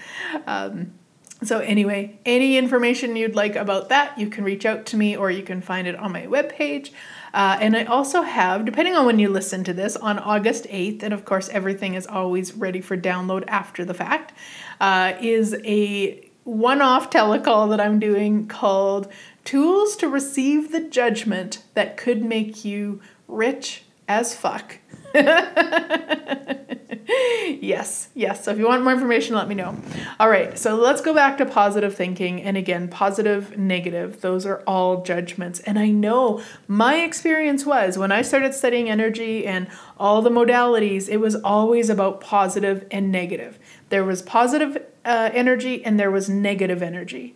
Um, 0.45 0.93
so, 1.41 1.59
anyway, 1.59 2.19
any 2.25 2.57
information 2.57 3.15
you'd 3.15 3.35
like 3.35 3.55
about 3.55 3.89
that, 3.89 4.17
you 4.17 4.29
can 4.29 4.43
reach 4.43 4.65
out 4.65 4.85
to 4.87 4.97
me 4.97 5.15
or 5.15 5.31
you 5.31 5.43
can 5.43 5.61
find 5.61 5.87
it 5.87 5.95
on 5.95 6.11
my 6.11 6.23
webpage. 6.23 6.91
Uh, 7.33 7.57
and 7.61 7.75
I 7.75 7.83
also 7.85 8.21
have, 8.21 8.65
depending 8.65 8.95
on 8.95 9.05
when 9.05 9.19
you 9.19 9.29
listen 9.29 9.63
to 9.65 9.73
this, 9.73 9.95
on 9.95 10.19
August 10.19 10.65
8th, 10.65 11.03
and 11.03 11.13
of 11.13 11.25
course, 11.25 11.49
everything 11.49 11.93
is 11.93 12.07
always 12.07 12.53
ready 12.53 12.81
for 12.81 12.97
download 12.97 13.43
after 13.47 13.85
the 13.85 13.93
fact, 13.93 14.33
uh, 14.81 15.13
is 15.21 15.55
a 15.63 16.29
one 16.43 16.81
off 16.81 17.09
telecall 17.09 17.69
that 17.69 17.79
I'm 17.79 17.99
doing 17.99 18.47
called 18.47 19.11
Tools 19.45 19.95
to 19.97 20.07
Receive 20.07 20.71
the 20.71 20.81
Judgment 20.81 21.63
That 21.75 21.97
Could 21.97 22.23
Make 22.23 22.65
You 22.65 23.01
Rich 23.27 23.83
as 24.07 24.35
Fuck. 24.35 24.79
yes, 27.09 28.09
yes. 28.13 28.43
So 28.43 28.51
if 28.51 28.59
you 28.59 28.67
want 28.67 28.83
more 28.83 28.93
information, 28.93 29.35
let 29.35 29.47
me 29.47 29.55
know. 29.55 29.75
All 30.19 30.29
right, 30.29 30.57
so 30.59 30.75
let's 30.75 31.01
go 31.01 31.13
back 31.13 31.37
to 31.39 31.45
positive 31.45 31.95
thinking. 31.95 32.41
And 32.41 32.55
again, 32.55 32.87
positive, 32.87 33.57
negative, 33.57 34.21
those 34.21 34.45
are 34.45 34.61
all 34.67 35.01
judgments. 35.01 35.59
And 35.61 35.79
I 35.79 35.89
know 35.89 36.43
my 36.67 36.97
experience 36.97 37.65
was 37.65 37.97
when 37.97 38.11
I 38.11 38.21
started 38.21 38.53
studying 38.53 38.89
energy 38.89 39.47
and 39.47 39.67
all 39.97 40.21
the 40.21 40.29
modalities, 40.29 41.09
it 41.09 41.17
was 41.17 41.35
always 41.35 41.89
about 41.89 42.21
positive 42.21 42.85
and 42.91 43.11
negative. 43.11 43.57
There 43.89 44.03
was 44.03 44.21
positive 44.21 44.77
uh, 45.03 45.31
energy 45.33 45.83
and 45.83 45.99
there 45.99 46.11
was 46.11 46.29
negative 46.29 46.83
energy. 46.83 47.35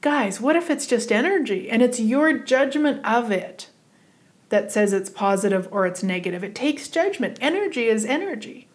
Guys, 0.00 0.40
what 0.40 0.56
if 0.56 0.68
it's 0.68 0.86
just 0.86 1.10
energy 1.10 1.70
and 1.70 1.80
it's 1.80 1.98
your 1.98 2.36
judgment 2.36 3.04
of 3.04 3.30
it? 3.30 3.70
That 4.48 4.72
says 4.72 4.92
it's 4.92 5.10
positive 5.10 5.68
or 5.70 5.86
it's 5.86 6.02
negative. 6.02 6.42
It 6.42 6.54
takes 6.54 6.88
judgment. 6.88 7.38
Energy 7.40 7.86
is 7.86 8.04
energy. 8.04 8.68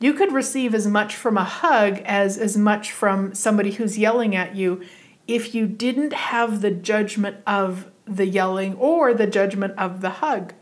You 0.00 0.12
could 0.12 0.32
receive 0.32 0.74
as 0.74 0.86
much 0.86 1.16
from 1.16 1.38
a 1.38 1.44
hug 1.44 1.98
as 2.04 2.36
as 2.36 2.56
much 2.56 2.92
from 2.92 3.34
somebody 3.34 3.72
who's 3.72 3.98
yelling 3.98 4.36
at 4.36 4.54
you 4.54 4.82
if 5.26 5.54
you 5.54 5.66
didn't 5.66 6.12
have 6.12 6.60
the 6.60 6.70
judgment 6.70 7.38
of 7.46 7.90
the 8.04 8.26
yelling 8.26 8.74
or 8.74 9.14
the 9.14 9.26
judgment 9.26 9.74
of 9.78 10.00
the 10.00 10.10
hug. 10.10 10.52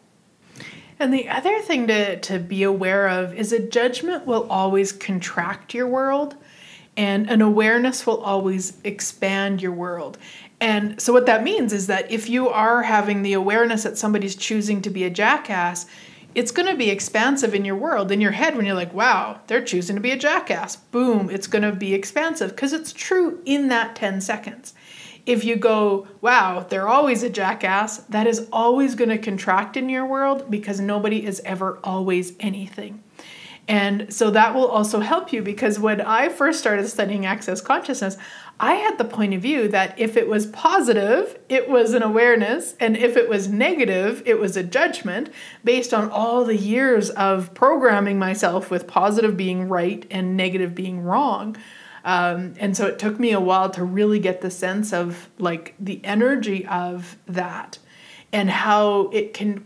And 0.99 1.13
the 1.13 1.29
other 1.29 1.61
thing 1.61 1.89
to, 1.89 2.19
to 2.21 2.39
be 2.39 2.63
aware 2.63 3.09
of 3.09 3.35
is 3.35 3.53
a 3.53 3.59
judgment 3.59 4.27
will 4.27 4.47
always 4.49 4.93
contract 4.93 5.75
your 5.75 5.89
world, 5.89 6.37
and 6.97 7.29
an 7.29 7.43
awareness 7.43 8.07
will 8.07 8.23
always 8.23 8.79
expand 8.85 9.61
your 9.61 9.73
world. 9.73 10.19
And 10.61 11.01
so, 11.01 11.13
what 11.13 11.27
that 11.27 11.43
means 11.43 11.73
is 11.73 11.89
that 11.89 12.11
if 12.11 12.29
you 12.29 12.49
are 12.49 12.83
having 12.83 13.23
the 13.23 13.33
awareness 13.33 13.83
that 13.83 13.99
somebody's 13.99 14.37
choosing 14.37 14.81
to 14.83 14.91
be 14.91 15.05
a 15.05 15.11
jackass, 15.11 15.87
it's 16.35 16.51
going 16.51 16.69
to 16.69 16.77
be 16.77 16.91
expansive 16.91 17.55
in 17.55 17.65
your 17.65 17.77
world, 17.77 18.11
in 18.11 18.21
your 18.21 18.33
head, 18.33 18.57
when 18.57 18.67
you're 18.67 18.75
like, 18.75 18.93
wow, 18.93 19.41
they're 19.47 19.63
choosing 19.63 19.95
to 19.97 20.03
be 20.03 20.11
a 20.11 20.17
jackass. 20.17 20.75
Boom, 20.77 21.31
it's 21.31 21.47
going 21.47 21.63
to 21.63 21.73
be 21.73 21.95
expansive 21.95 22.51
because 22.51 22.73
it's 22.73 22.93
true 22.93 23.41
in 23.45 23.69
that 23.69 23.95
10 23.95 24.21
seconds. 24.21 24.75
If 25.27 25.45
you 25.45 25.57
go, 25.57 26.09
wow, 26.21 26.67
they're 26.69 26.89
always 26.89 27.23
a 27.23 27.31
jackass, 27.31 27.99
that 27.99 28.27
is 28.27 28.49
always 28.53 28.95
going 28.95 29.11
to 29.11 29.19
contract 29.19 29.77
in 29.77 29.89
your 29.89 30.05
world 30.05 30.51
because 30.51 30.81
nobody 30.81 31.25
is 31.25 31.41
ever 31.45 31.79
always 31.85 32.33
anything. 32.41 33.04
And 33.67 34.13
so 34.13 34.31
that 34.31 34.55
will 34.55 34.67
also 34.67 35.01
help 35.01 35.33
you 35.33 35.41
because 35.41 35.79
when 35.79 36.01
I 36.01 36.29
first 36.29 36.61
started 36.61 36.87
studying 36.87 37.25
access 37.25 37.63
consciousness, 37.63 38.19
I 38.61 38.75
had 38.75 38.99
the 38.99 39.05
point 39.05 39.35
of 39.35 39.41
view 39.41 39.69
that 39.69 39.99
if 39.99 40.17
it 40.17 40.29
was 40.29 40.47
positive, 40.47 41.39
it 41.49 41.69
was 41.69 41.93
an 41.95 42.03
awareness, 42.03 42.75
and 42.79 42.97
if 42.97 43.17
it 43.17 43.29
was 43.29 43.49
negative, 43.49 44.23
it 44.27 44.39
was 44.39 44.57
a 44.57 44.63
judgment 44.63 45.31
based 45.65 45.93
on 45.93 46.11
all 46.11 46.45
the 46.45 46.57
years 46.57 47.11
of 47.11 47.53
programming 47.55 48.19
myself 48.19 48.71
with 48.71 48.87
positive 48.87 49.37
being 49.37 49.69
right 49.69 50.07
and 50.11 50.37
negative 50.37 50.75
being 50.75 51.03
wrong. 51.03 51.57
Um, 52.05 52.55
and 52.59 52.77
so 52.77 52.87
it 52.87 52.99
took 52.99 53.19
me 53.19 53.33
a 53.33 53.41
while 53.41 53.71
to 53.71 53.83
really 53.83 54.19
get 54.19 54.43
the 54.43 54.51
sense 54.51 54.93
of 54.93 55.31
like 55.39 55.75
the 55.81 56.05
energy 56.05 56.67
of 56.67 57.17
that 57.27 57.79
and 58.31 58.51
how 58.51 59.09
it 59.09 59.33
can 59.33 59.65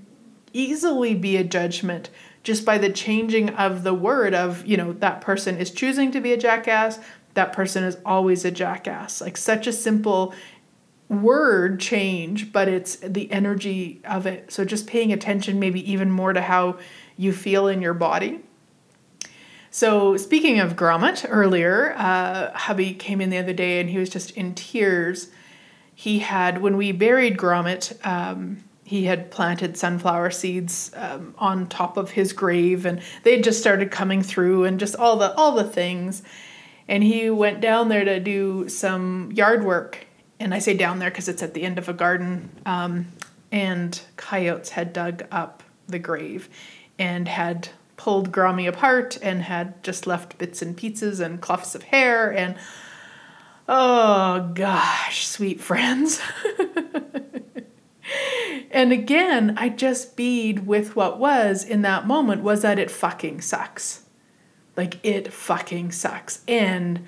easily 0.53 1.15
be 1.15 1.37
a 1.37 1.45
judgment 1.45 2.11
just 2.49 2.65
by 2.65 2.79
the 2.79 2.91
changing 2.91 3.51
of 3.51 3.85
the 3.85 3.95
word 3.95 4.35
of 4.35 4.67
you 4.67 4.77
know 4.77 4.93
that 4.95 5.21
person 5.21 5.57
is 5.57 5.71
choosing 5.71 6.11
to 6.11 6.21
be 6.21 6.33
a 6.33 6.37
jackass 6.37 6.99
that 7.39 7.53
person 7.53 7.85
is 7.85 7.97
always 8.05 8.45
a 8.45 8.51
jackass. 8.51 9.21
Like 9.21 9.37
such 9.37 9.69
a 9.69 9.73
simple 9.73 10.35
word 11.09 11.79
change, 11.79 12.53
but 12.53 12.67
it's 12.69 12.97
the 12.97 13.31
energy 13.31 14.01
of 14.05 14.27
it. 14.27 14.53
So 14.53 14.65
just 14.65 14.89
paying 14.89 15.13
attention, 15.13 15.61
maybe 15.61 15.91
even 15.91 16.11
more 16.11 16.33
to 16.33 16.43
how 16.43 16.79
you 17.17 17.33
feel 17.33 17.69
in 17.69 17.81
your 17.81 17.95
body. 17.95 18.41
So, 19.71 20.17
speaking 20.17 20.61
of 20.61 20.77
Grommet 20.77 21.27
earlier, 21.29 21.95
uh, 21.97 22.57
hubby 22.57 22.95
came 22.95 23.21
in 23.21 23.29
the 23.29 23.39
other 23.39 23.53
day 23.53 23.81
and 23.81 23.91
he 23.91 23.99
was 23.99 24.09
just 24.09 24.31
in 24.31 24.55
tears. 24.55 25.29
He 25.95 26.21
had, 26.21 26.63
when 26.63 26.77
we 26.77 26.91
buried 26.91 27.37
Grommet, 27.37 28.05
um, 28.05 28.65
he 28.88 29.05
had 29.05 29.31
planted 29.31 29.77
sunflower 29.77 30.31
seeds 30.31 30.90
um, 30.96 31.35
on 31.38 31.68
top 31.68 31.96
of 31.96 32.11
his 32.11 32.33
grave 32.33 32.87
and 32.87 33.03
they 33.22 33.40
just 33.40 33.61
started 33.61 33.90
coming 33.90 34.22
through 34.22 34.64
and 34.64 34.81
just 34.81 34.96
all 34.96 35.16
the 35.16 35.33
all 35.35 35.53
the 35.53 35.64
things 35.64 36.22
and 36.88 37.05
he 37.05 37.29
went 37.29 37.61
down 37.61 37.90
there 37.90 38.05
to 38.05 38.18
do 38.18 38.68
some 38.68 39.31
yard 39.33 39.62
work. 39.62 40.07
And 40.40 40.55
I 40.55 40.59
say 40.59 40.74
down 40.74 40.98
there 40.98 41.11
because 41.11 41.29
it's 41.29 41.42
at 41.42 41.53
the 41.55 41.62
end 41.62 41.79
of 41.79 41.88
a 41.88 41.92
garden. 41.92 42.51
Um, 42.64 43.12
and 43.53 44.01
coyotes 44.16 44.70
had 44.70 44.92
dug 44.92 45.24
up 45.31 45.62
the 45.87 45.98
grave 45.98 46.48
and 46.98 47.29
had 47.29 47.68
pulled 47.96 48.33
Grommy 48.33 48.68
apart 48.68 49.18
and 49.22 49.42
had 49.42 49.83
just 49.83 50.07
left 50.07 50.38
bits 50.38 50.62
and 50.62 50.77
pieces 50.77 51.20
and 51.20 51.40
clufts 51.40 51.74
of 51.74 51.83
hair 51.85 52.33
and 52.33 52.57
oh 53.68 54.51
gosh, 54.55 55.27
sweet 55.27 55.61
friends. 55.61 56.20
and 58.71 58.93
again, 58.93 59.55
I 59.57 59.69
just 59.69 60.17
bead 60.17 60.67
with 60.67 60.97
what 60.97 61.19
was 61.19 61.65
in 61.65 61.83
that 61.83 62.07
moment 62.07 62.43
was 62.43 62.63
that 62.63 62.79
it 62.79 62.91
fucking 62.91 63.41
sucks. 63.41 64.03
Like 64.77 65.05
it 65.05 65.33
fucking 65.33 65.93
sucks. 65.93 66.43
And 66.47 67.07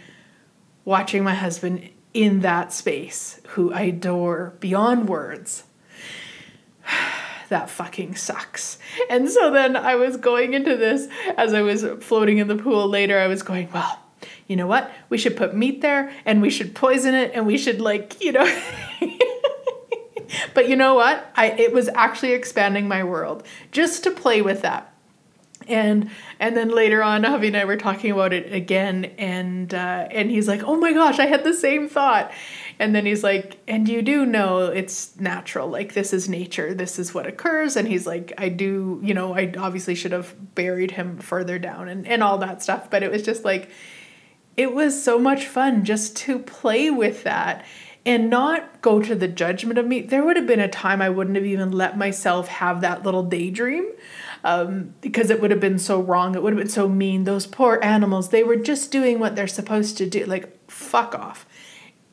watching 0.84 1.22
my 1.22 1.34
husband 1.34 1.88
in 2.12 2.40
that 2.40 2.72
space, 2.72 3.40
who 3.48 3.72
I 3.72 3.82
adore 3.82 4.54
beyond 4.60 5.08
words, 5.08 5.64
that 7.48 7.70
fucking 7.70 8.16
sucks. 8.16 8.78
And 9.08 9.30
so 9.30 9.50
then 9.50 9.76
I 9.76 9.96
was 9.96 10.16
going 10.16 10.54
into 10.54 10.76
this 10.76 11.08
as 11.36 11.54
I 11.54 11.62
was 11.62 11.84
floating 12.00 12.38
in 12.38 12.48
the 12.48 12.56
pool 12.56 12.88
later, 12.88 13.18
I 13.18 13.26
was 13.26 13.42
going, 13.42 13.70
well, 13.72 14.00
you 14.46 14.56
know 14.56 14.66
what? 14.66 14.90
We 15.08 15.18
should 15.18 15.36
put 15.36 15.54
meat 15.54 15.80
there 15.80 16.12
and 16.24 16.42
we 16.42 16.50
should 16.50 16.74
poison 16.74 17.14
it 17.14 17.32
and 17.34 17.46
we 17.46 17.58
should 17.58 17.80
like, 17.80 18.20
you 18.22 18.32
know. 18.32 18.62
but 20.54 20.68
you 20.68 20.76
know 20.76 20.94
what? 20.94 21.30
I 21.36 21.48
it 21.50 21.72
was 21.72 21.88
actually 21.94 22.32
expanding 22.32 22.88
my 22.88 23.04
world 23.04 23.46
just 23.72 24.04
to 24.04 24.10
play 24.10 24.42
with 24.42 24.62
that. 24.62 24.86
And 25.68 26.10
and 26.40 26.56
then 26.56 26.70
later 26.70 27.02
on 27.02 27.22
Javi 27.22 27.48
and 27.48 27.56
I 27.56 27.64
were 27.64 27.76
talking 27.76 28.10
about 28.10 28.32
it 28.32 28.52
again 28.52 29.04
and 29.18 29.72
uh, 29.72 30.08
and 30.10 30.30
he's 30.30 30.48
like 30.48 30.62
oh 30.64 30.76
my 30.76 30.92
gosh 30.92 31.18
I 31.18 31.26
had 31.26 31.44
the 31.44 31.54
same 31.54 31.88
thought. 31.88 32.32
And 32.78 32.94
then 32.94 33.04
he's 33.04 33.22
like 33.22 33.58
and 33.68 33.88
you 33.88 34.02
do 34.02 34.24
know 34.24 34.66
it's 34.66 35.18
natural 35.20 35.68
like 35.68 35.92
this 35.92 36.12
is 36.12 36.28
nature 36.28 36.74
this 36.74 36.98
is 36.98 37.14
what 37.14 37.26
occurs. 37.26 37.76
And 37.76 37.86
he's 37.86 38.06
like 38.06 38.32
I 38.38 38.48
do 38.48 39.00
you 39.02 39.14
know 39.14 39.34
I 39.34 39.52
obviously 39.58 39.94
should 39.94 40.12
have 40.12 40.54
buried 40.54 40.92
him 40.92 41.18
further 41.18 41.58
down 41.58 41.88
and 41.88 42.06
and 42.06 42.22
all 42.22 42.38
that 42.38 42.62
stuff. 42.62 42.90
But 42.90 43.02
it 43.02 43.10
was 43.10 43.22
just 43.22 43.44
like 43.44 43.70
it 44.56 44.74
was 44.74 45.00
so 45.00 45.18
much 45.18 45.46
fun 45.46 45.84
just 45.84 46.16
to 46.16 46.38
play 46.38 46.90
with 46.90 47.22
that 47.24 47.64
and 48.06 48.30
not 48.30 48.80
go 48.80 49.00
to 49.00 49.14
the 49.14 49.28
judgment 49.28 49.78
of 49.78 49.86
me. 49.86 50.00
There 50.00 50.24
would 50.24 50.36
have 50.36 50.46
been 50.46 50.60
a 50.60 50.68
time 50.68 51.02
I 51.02 51.10
wouldn't 51.10 51.36
have 51.36 51.44
even 51.44 51.70
let 51.72 51.98
myself 51.98 52.48
have 52.48 52.80
that 52.80 53.02
little 53.02 53.22
daydream 53.22 53.86
um, 54.42 54.94
because 55.00 55.30
it 55.30 55.40
would 55.40 55.50
have 55.50 55.60
been 55.60 55.78
so 55.78 56.00
wrong. 56.00 56.34
It 56.34 56.42
would 56.42 56.52
have 56.52 56.58
been 56.58 56.68
so 56.68 56.88
mean. 56.88 57.24
Those 57.24 57.46
poor 57.46 57.78
animals, 57.82 58.30
they 58.30 58.42
were 58.42 58.56
just 58.56 58.90
doing 58.90 59.18
what 59.18 59.36
they're 59.36 59.46
supposed 59.46 59.98
to 59.98 60.08
do. 60.08 60.24
Like, 60.24 60.70
fuck 60.70 61.14
off. 61.14 61.46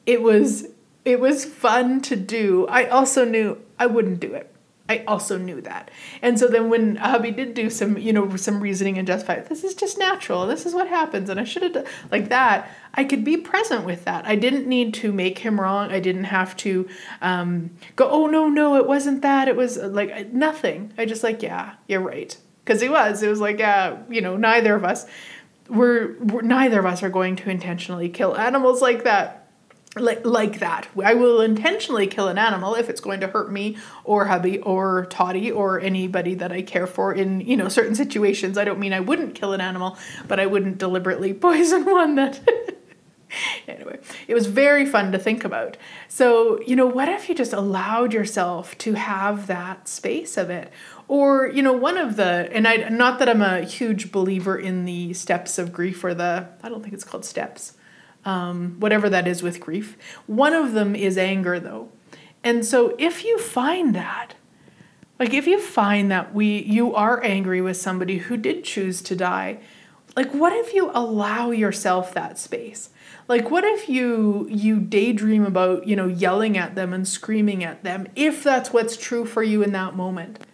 It 0.06 0.22
was 0.22 0.68
it 1.06 1.22
was 1.22 1.46
fun 1.46 2.02
to 2.02 2.18
do. 2.18 2.68
I 2.68 2.86
also 2.86 3.24
knew 3.24 3.62
I 3.80 3.86
wouldn't 3.86 4.20
do 4.20 4.34
it. 4.34 4.54
I 4.90 5.04
also 5.06 5.38
knew 5.38 5.60
that. 5.62 5.92
And 6.22 6.40
so 6.40 6.48
then 6.48 6.70
when 6.70 6.96
hubby 6.96 7.32
did 7.32 7.54
do 7.54 7.70
some, 7.70 7.98
you 7.98 8.14
know, 8.14 8.36
some 8.38 8.62
reasoning 8.62 8.98
and 8.98 9.06
justify, 9.06 9.42
this 9.42 9.64
is 9.64 9.76
just 9.76 9.98
natural. 9.98 10.48
This 10.48 10.66
is 10.66 10.74
what 10.74 10.88
happens. 10.88 11.30
And 11.30 11.40
I 11.40 11.44
should 11.44 11.64
have 11.64 11.74
done 11.74 11.86
like 12.10 12.30
that. 12.30 12.72
I 12.94 13.04
could 13.04 13.26
be 13.26 13.36
present 13.36 13.86
with 13.86 14.06
that. 14.06 14.26
I 14.26 14.36
didn't 14.36 14.66
need 14.66 14.94
to 14.96 15.12
make 15.12 15.40
him 15.40 15.60
wrong. 15.60 15.92
I 15.92 16.00
didn't 16.00 16.26
have 16.26 16.56
to 16.58 16.88
um, 17.22 17.72
go, 17.98 18.10
oh, 18.10 18.28
no, 18.28 18.48
no, 18.48 18.78
it 18.78 18.88
wasn't 18.88 19.22
that. 19.24 19.48
It 19.48 19.58
was 19.58 19.78
like 19.78 20.32
nothing. 20.32 20.94
I 20.98 21.06
just 21.06 21.24
like, 21.24 21.44
yeah, 21.44 21.74
you're 21.88 22.02
right. 22.02 22.36
Because 22.64 22.82
he 22.82 22.90
was. 22.90 23.22
It 23.24 23.30
was 23.30 23.42
like, 23.42 23.60
yeah, 23.60 23.98
you 24.10 24.22
know, 24.22 24.38
neither 24.38 24.74
of 24.74 24.86
us, 24.86 25.06
we're, 25.68 26.18
we're 26.20 26.42
neither 26.42 26.80
of 26.80 26.86
us 26.86 27.04
are 27.04 27.10
going 27.10 27.36
to 27.38 27.50
intentionally 27.50 28.08
kill 28.08 28.38
animals 28.38 28.82
like 28.82 29.04
that 29.04 29.47
like 30.00 30.26
like 30.26 30.60
that. 30.60 30.88
I 31.04 31.14
will 31.14 31.42
intentionally 31.42 32.08
kill 32.08 32.28
an 32.28 32.38
animal 32.38 32.76
if 32.76 32.90
it's 32.90 33.02
going 33.02 33.22
to 33.22 33.28
hurt 33.28 33.52
me 33.52 33.78
or 34.04 34.26
hubby 34.26 34.60
or 34.60 35.06
Toddy 35.10 35.52
or 35.52 35.80
anybody 35.80 36.36
that 36.36 36.52
I 36.52 36.62
care 36.62 36.88
for 36.88 37.14
in 37.14 37.42
you 37.42 37.58
know 37.58 37.70
certain 37.70 37.96
situations. 37.96 38.58
I 38.58 38.64
don't 38.64 38.80
mean 38.80 38.94
I 38.94 39.00
wouldn't 39.00 39.36
kill 39.36 39.54
an 39.54 39.62
animal, 39.62 39.98
but 40.28 40.40
I 40.40 40.46
wouldn't 40.46 40.78
deliberately 40.78 41.34
poison 41.48 41.86
one 41.86 42.16
that. 42.16 42.40
anyway, 43.68 44.00
it 44.28 44.34
was 44.34 44.48
very 44.48 44.86
fun 44.86 45.12
to 45.12 45.20
think 45.20 45.44
about. 45.44 45.78
So, 46.08 46.62
you 46.62 46.76
know, 46.76 46.86
what 46.86 47.10
if 47.10 47.30
you 47.30 47.36
just 47.36 47.54
allowed 47.54 48.14
yourself 48.14 48.78
to 48.80 48.94
have 48.94 49.48
that 49.48 49.88
space 49.88 50.38
of 50.38 50.50
it? 50.50 50.72
Or, 51.08 51.48
you 51.48 51.62
know, 51.62 51.74
one 51.74 51.98
of 51.98 52.16
the, 52.16 52.50
and 52.52 52.68
I, 52.68 52.90
not 52.90 53.20
that 53.20 53.30
I'm 53.30 53.42
a 53.42 53.62
huge 53.62 54.12
believer 54.12 54.58
in 54.58 54.86
the 54.86 55.14
steps 55.14 55.58
of 55.58 55.72
grief 55.72 56.04
or 56.04 56.14
the, 56.14 56.48
I 56.64 56.70
don't 56.70 56.82
think 56.82 56.94
it's 56.94 57.04
called 57.04 57.26
steps 57.26 57.74
um, 58.28 58.76
whatever 58.80 59.10
that 59.10 59.26
is 59.26 59.42
with 59.42 59.62
grief. 59.62 59.98
One 60.28 60.54
of 60.54 60.74
them 60.74 60.96
is 60.96 61.18
anger, 61.18 61.60
though. 61.60 61.90
And 62.44 62.66
so 62.66 62.94
if 63.00 63.24
you 63.24 63.40
find 63.40 63.96
that, 63.96 64.36
like 65.18 65.34
if 65.34 65.48
you 65.48 65.60
find 65.60 66.12
that 66.12 66.36
we 66.36 66.62
you 66.64 66.94
are 66.94 67.24
angry 67.24 67.62
with 67.62 67.78
somebody 67.78 68.18
who 68.20 68.38
did 68.38 68.64
choose 68.64 69.02
to 69.04 69.16
die, 69.16 69.60
like 70.16 70.32
what 70.32 70.54
if 70.54 70.74
you 70.74 70.92
allow 70.94 71.52
yourself 71.52 72.14
that 72.14 72.38
space? 72.38 72.90
Like 73.28 73.50
what 73.50 73.64
if 73.64 73.90
you 73.90 74.48
you 74.52 74.80
daydream 74.80 75.46
about, 75.46 75.88
you 75.88 75.96
know, 75.96 76.08
yelling 76.08 76.58
at 76.58 76.76
them 76.76 76.94
and 76.94 77.08
screaming 77.08 77.64
at 77.64 77.84
them 77.84 78.08
if 78.16 78.44
that's 78.44 78.72
what's 78.72 78.98
true 78.98 79.26
for 79.26 79.42
you 79.42 79.64
in 79.64 79.72
that 79.72 79.96
moment? 79.96 80.46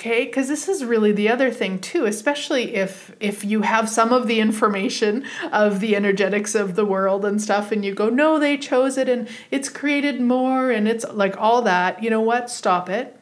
Okay? 0.00 0.24
Because 0.24 0.48
this 0.48 0.66
is 0.66 0.82
really 0.82 1.12
the 1.12 1.28
other 1.28 1.50
thing 1.50 1.78
too 1.78 2.06
especially 2.06 2.74
if 2.74 3.14
if 3.20 3.44
you 3.44 3.60
have 3.60 3.88
some 3.88 4.12
of 4.12 4.26
the 4.26 4.40
information 4.40 5.24
of 5.52 5.80
the 5.80 5.94
energetics 5.94 6.54
of 6.54 6.74
the 6.74 6.86
world 6.86 7.24
and 7.24 7.40
stuff 7.40 7.70
and 7.70 7.84
you 7.84 7.94
go 7.94 8.08
no 8.08 8.38
they 8.38 8.56
chose 8.56 8.96
it 8.96 9.08
and 9.08 9.28
it's 9.50 9.68
created 9.68 10.20
more 10.20 10.70
and 10.70 10.88
it's 10.88 11.04
like 11.12 11.36
all 11.36 11.60
that 11.62 12.02
you 12.02 12.08
know 12.08 12.20
what? 12.20 12.50
Stop 12.50 12.88
it. 12.88 13.16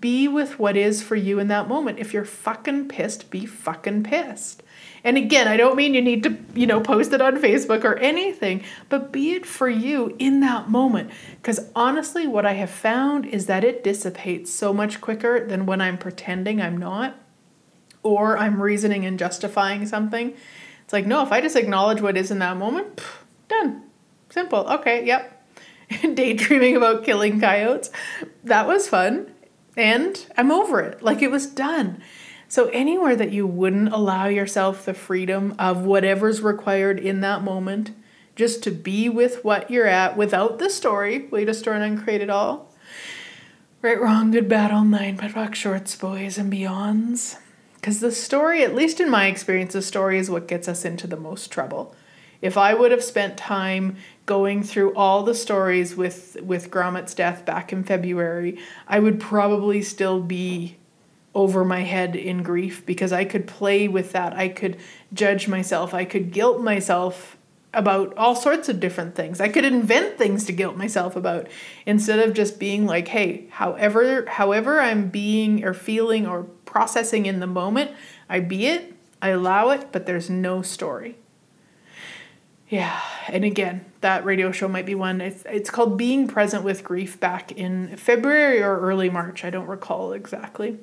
Be 0.00 0.26
with 0.26 0.58
what 0.58 0.76
is 0.76 1.02
for 1.02 1.16
you 1.16 1.38
in 1.38 1.48
that 1.48 1.68
moment. 1.68 1.98
If 2.00 2.12
you're 2.12 2.24
fucking 2.24 2.88
pissed 2.88 3.30
be 3.30 3.46
fucking 3.46 4.02
pissed 4.02 4.62
and 5.02 5.16
again, 5.16 5.48
I 5.48 5.56
don't 5.56 5.76
mean 5.76 5.94
you 5.94 6.02
need 6.02 6.22
to, 6.24 6.36
you 6.54 6.66
know, 6.66 6.80
post 6.80 7.12
it 7.12 7.20
on 7.20 7.36
Facebook 7.40 7.84
or 7.84 7.96
anything, 7.96 8.62
but 8.88 9.12
be 9.12 9.32
it 9.32 9.46
for 9.46 9.68
you 9.68 10.14
in 10.18 10.40
that 10.40 10.68
moment. 10.68 11.10
Because 11.36 11.70
honestly, 11.74 12.26
what 12.26 12.44
I 12.44 12.52
have 12.52 12.70
found 12.70 13.26
is 13.26 13.46
that 13.46 13.64
it 13.64 13.82
dissipates 13.82 14.52
so 14.52 14.72
much 14.72 15.00
quicker 15.00 15.46
than 15.46 15.66
when 15.66 15.80
I'm 15.80 15.96
pretending 15.96 16.60
I'm 16.60 16.76
not 16.76 17.16
or 18.02 18.36
I'm 18.38 18.62
reasoning 18.62 19.06
and 19.06 19.18
justifying 19.18 19.86
something. 19.86 20.34
It's 20.84 20.92
like, 20.92 21.06
no, 21.06 21.22
if 21.22 21.32
I 21.32 21.40
just 21.40 21.56
acknowledge 21.56 22.00
what 22.00 22.16
is 22.16 22.30
in 22.30 22.38
that 22.40 22.56
moment, 22.56 22.96
pff, 22.96 23.18
done. 23.48 23.82
Simple. 24.30 24.68
Okay, 24.68 25.04
yep. 25.04 25.44
Daydreaming 26.14 26.76
about 26.76 27.04
killing 27.04 27.40
coyotes. 27.40 27.90
That 28.44 28.66
was 28.66 28.88
fun. 28.88 29.32
And 29.76 30.26
I'm 30.36 30.50
over 30.50 30.80
it. 30.80 31.02
Like 31.02 31.22
it 31.22 31.30
was 31.30 31.46
done. 31.46 32.02
So, 32.50 32.66
anywhere 32.70 33.14
that 33.14 33.30
you 33.30 33.46
wouldn't 33.46 33.92
allow 33.92 34.26
yourself 34.26 34.84
the 34.84 34.92
freedom 34.92 35.54
of 35.56 35.84
whatever's 35.84 36.42
required 36.42 36.98
in 36.98 37.20
that 37.20 37.44
moment, 37.44 37.92
just 38.34 38.64
to 38.64 38.72
be 38.72 39.08
with 39.08 39.44
what 39.44 39.70
you're 39.70 39.86
at 39.86 40.16
without 40.16 40.58
the 40.58 40.68
story, 40.68 41.28
way 41.28 41.44
to 41.44 41.54
store 41.54 41.74
and 41.74 41.84
uncreate 41.84 42.22
it 42.22 42.28
all. 42.28 42.74
Right, 43.82 44.00
wrong, 44.00 44.32
good, 44.32 44.48
bad, 44.48 44.72
all 44.72 44.84
nine, 44.84 45.16
POD 45.16 45.30
POC 45.30 45.54
shorts, 45.54 45.94
boys, 45.94 46.38
and 46.38 46.52
beyonds. 46.52 47.36
Because 47.76 48.00
the 48.00 48.10
story, 48.10 48.64
at 48.64 48.74
least 48.74 48.98
in 48.98 49.08
my 49.08 49.26
experience, 49.26 49.74
the 49.74 49.80
story 49.80 50.18
is 50.18 50.28
what 50.28 50.48
gets 50.48 50.66
us 50.66 50.84
into 50.84 51.06
the 51.06 51.16
most 51.16 51.52
trouble. 51.52 51.94
If 52.42 52.58
I 52.58 52.74
would 52.74 52.90
have 52.90 53.04
spent 53.04 53.36
time 53.36 53.96
going 54.26 54.64
through 54.64 54.92
all 54.96 55.22
the 55.22 55.36
stories 55.36 55.94
with 55.94 56.36
with 56.42 56.68
Grommet's 56.68 57.14
death 57.14 57.44
back 57.44 57.72
in 57.72 57.84
February, 57.84 58.58
I 58.88 58.98
would 58.98 59.20
probably 59.20 59.82
still 59.82 60.20
be 60.20 60.78
over 61.34 61.64
my 61.64 61.80
head 61.80 62.16
in 62.16 62.42
grief 62.42 62.84
because 62.84 63.12
I 63.12 63.24
could 63.24 63.46
play 63.46 63.88
with 63.88 64.12
that. 64.12 64.34
I 64.34 64.48
could 64.48 64.76
judge 65.12 65.48
myself. 65.48 65.94
I 65.94 66.04
could 66.04 66.32
guilt 66.32 66.60
myself 66.60 67.36
about 67.72 68.16
all 68.16 68.34
sorts 68.34 68.68
of 68.68 68.80
different 68.80 69.14
things. 69.14 69.40
I 69.40 69.48
could 69.48 69.64
invent 69.64 70.18
things 70.18 70.44
to 70.46 70.52
guilt 70.52 70.76
myself 70.76 71.14
about 71.14 71.46
instead 71.86 72.18
of 72.18 72.34
just 72.34 72.58
being 72.58 72.84
like, 72.84 73.08
"Hey, 73.08 73.46
however 73.50 74.26
however 74.28 74.80
I'm 74.80 75.08
being 75.08 75.64
or 75.64 75.72
feeling 75.72 76.26
or 76.26 76.44
processing 76.64 77.26
in 77.26 77.38
the 77.38 77.46
moment, 77.46 77.92
I 78.28 78.40
be 78.40 78.66
it, 78.66 78.94
I 79.22 79.28
allow 79.28 79.70
it, 79.70 79.92
but 79.92 80.06
there's 80.06 80.28
no 80.28 80.62
story." 80.62 81.16
Yeah, 82.68 83.00
and 83.28 83.44
again, 83.44 83.84
that 84.00 84.24
radio 84.24 84.52
show 84.52 84.68
might 84.68 84.86
be 84.86 84.94
one. 84.94 85.20
It's, 85.20 85.42
it's 85.46 85.70
called 85.70 85.98
Being 85.98 86.28
Present 86.28 86.62
with 86.62 86.84
Grief 86.84 87.18
back 87.18 87.50
in 87.50 87.96
February 87.96 88.62
or 88.62 88.78
early 88.78 89.10
March. 89.10 89.44
I 89.44 89.50
don't 89.50 89.66
recall 89.66 90.12
exactly. 90.12 90.78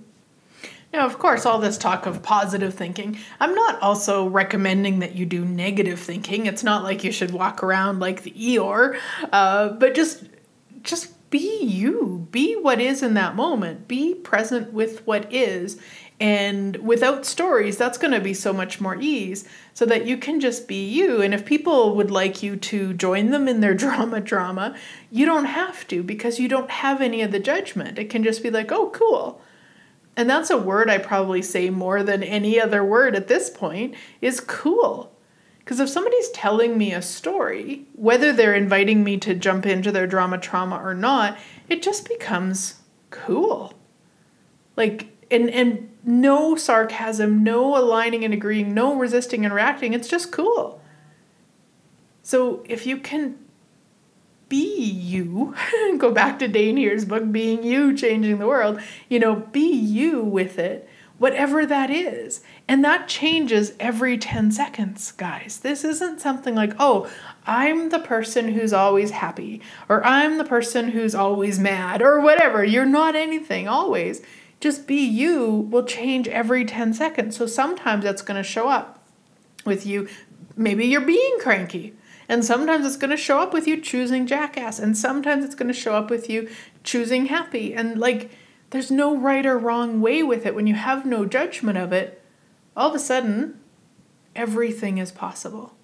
Now, 0.97 1.05
of 1.05 1.19
course, 1.19 1.45
all 1.45 1.59
this 1.59 1.77
talk 1.77 2.07
of 2.07 2.23
positive 2.23 2.73
thinking, 2.73 3.19
I'm 3.39 3.53
not 3.53 3.79
also 3.83 4.27
recommending 4.27 4.97
that 4.97 5.13
you 5.13 5.27
do 5.27 5.45
negative 5.45 5.99
thinking. 5.99 6.47
It's 6.47 6.63
not 6.63 6.81
like 6.81 7.03
you 7.03 7.11
should 7.11 7.29
walk 7.29 7.61
around 7.61 7.99
like 7.99 8.23
the 8.23 8.31
Eeyore, 8.31 8.97
uh, 9.31 9.69
but 9.73 9.93
just 9.93 10.23
just 10.81 11.29
be 11.29 11.61
you. 11.61 12.27
Be 12.31 12.55
what 12.55 12.81
is 12.81 13.03
in 13.03 13.13
that 13.13 13.35
moment. 13.35 13.87
Be 13.87 14.15
present 14.15 14.73
with 14.73 15.05
what 15.05 15.31
is. 15.31 15.79
And 16.19 16.77
without 16.77 17.27
stories, 17.27 17.77
that's 17.77 17.99
going 17.99 18.13
to 18.13 18.19
be 18.19 18.33
so 18.33 18.51
much 18.51 18.81
more 18.81 18.97
ease 18.99 19.47
so 19.75 19.85
that 19.85 20.07
you 20.07 20.17
can 20.17 20.39
just 20.39 20.67
be 20.67 20.83
you. 20.83 21.21
And 21.21 21.31
if 21.31 21.45
people 21.45 21.95
would 21.95 22.09
like 22.09 22.41
you 22.41 22.55
to 22.55 22.95
join 22.95 23.29
them 23.29 23.47
in 23.47 23.59
their 23.59 23.73
drama, 23.83 24.19
drama, 24.19 24.75
you 25.11 25.27
don't 25.27 25.45
have 25.45 25.87
to 25.89 26.01
because 26.01 26.39
you 26.39 26.47
don't 26.47 26.71
have 26.71 27.01
any 27.01 27.21
of 27.21 27.31
the 27.31 27.39
judgment. 27.39 27.99
It 27.99 28.09
can 28.09 28.23
just 28.23 28.41
be 28.41 28.49
like, 28.49 28.71
oh, 28.71 28.89
cool 28.89 29.39
and 30.17 30.27
that's 30.27 30.49
a 30.49 30.57
word 30.57 30.89
I 30.89 30.97
probably 30.97 31.43
say 31.43 31.69
more 31.69 32.01
than 32.01 32.23
any 32.23 32.59
other 32.59 32.83
word 32.83 33.15
at 33.15 33.27
this 33.27 33.51
point, 33.51 33.93
is 34.19 34.39
cool. 34.39 35.13
Because 35.59 35.79
if 35.79 35.89
somebody's 35.89 36.29
telling 36.29 36.77
me 36.77 36.91
a 36.91 37.01
story, 37.01 37.85
whether 37.93 38.33
they're 38.33 38.55
inviting 38.55 39.03
me 39.03 39.17
to 39.17 39.35
jump 39.35 39.65
into 39.65 39.91
their 39.91 40.07
drama 40.07 40.39
trauma 40.39 40.81
or 40.83 40.95
not, 40.95 41.37
it 41.69 41.83
just 41.83 42.09
becomes 42.09 42.81
cool. 43.11 43.73
Like, 44.75 45.07
and, 45.29 45.49
and 45.51 45.91
no 46.03 46.55
sarcasm, 46.55 47.43
no 47.43 47.77
aligning 47.77 48.23
and 48.25 48.33
agreeing, 48.33 48.73
no 48.73 48.95
resisting 48.95 49.45
and 49.45 49.53
reacting. 49.53 49.93
It's 49.93 50.07
just 50.07 50.31
cool. 50.31 50.81
So 52.23 52.63
if 52.67 52.87
you 52.87 52.97
can 52.97 53.37
be 54.49 54.81
you. 54.83 55.55
Go 55.97 56.11
back 56.11 56.39
to 56.39 56.47
Dain 56.47 56.77
Heer's 56.77 57.05
book, 57.05 57.31
Being 57.31 57.63
You, 57.63 57.95
Changing 57.95 58.39
the 58.39 58.47
World. 58.47 58.79
You 59.09 59.19
know, 59.19 59.35
be 59.35 59.69
you 59.69 60.21
with 60.21 60.59
it, 60.59 60.87
whatever 61.17 61.65
that 61.65 61.89
is. 61.89 62.41
And 62.67 62.83
that 62.83 63.07
changes 63.07 63.73
every 63.79 64.17
10 64.17 64.51
seconds, 64.51 65.11
guys. 65.11 65.59
This 65.59 65.83
isn't 65.83 66.21
something 66.21 66.55
like, 66.55 66.73
oh, 66.79 67.09
I'm 67.45 67.89
the 67.89 67.99
person 67.99 68.49
who's 68.49 68.73
always 68.73 69.11
happy, 69.11 69.61
or 69.89 70.05
I'm 70.05 70.37
the 70.37 70.45
person 70.45 70.89
who's 70.89 71.15
always 71.15 71.59
mad, 71.59 72.01
or 72.01 72.19
whatever. 72.19 72.63
You're 72.63 72.85
not 72.85 73.15
anything, 73.15 73.67
always. 73.67 74.21
Just 74.59 74.87
be 74.87 75.05
you 75.05 75.67
will 75.69 75.83
change 75.83 76.27
every 76.27 76.65
10 76.65 76.93
seconds. 76.93 77.37
So 77.37 77.45
sometimes 77.45 78.03
that's 78.03 78.21
going 78.21 78.41
to 78.41 78.47
show 78.47 78.69
up 78.69 79.03
with 79.65 79.85
you. 79.85 80.07
Maybe 80.55 80.87
you're 80.87 81.01
being 81.01 81.37
cranky 81.39 81.93
and 82.29 82.43
sometimes 82.43 82.85
it's 82.85 82.97
going 82.97 83.11
to 83.11 83.17
show 83.17 83.39
up 83.39 83.53
with 83.53 83.67
you 83.67 83.79
choosing 83.79 84.27
jackass. 84.27 84.79
And 84.79 84.97
sometimes 84.97 85.45
it's 85.45 85.55
going 85.55 85.69
to 85.69 85.73
show 85.73 85.95
up 85.95 86.09
with 86.09 86.29
you 86.29 86.49
choosing 86.83 87.27
happy. 87.27 87.73
And 87.73 87.97
like, 87.97 88.31
there's 88.71 88.91
no 88.91 89.15
right 89.15 89.45
or 89.45 89.57
wrong 89.57 90.01
way 90.01 90.23
with 90.23 90.45
it. 90.45 90.53
When 90.53 90.67
you 90.67 90.75
have 90.75 91.05
no 91.05 91.25
judgment 91.25 91.77
of 91.77 91.93
it, 91.93 92.21
all 92.75 92.89
of 92.89 92.95
a 92.95 92.99
sudden, 92.99 93.59
everything 94.35 94.97
is 94.97 95.11
possible. 95.11 95.73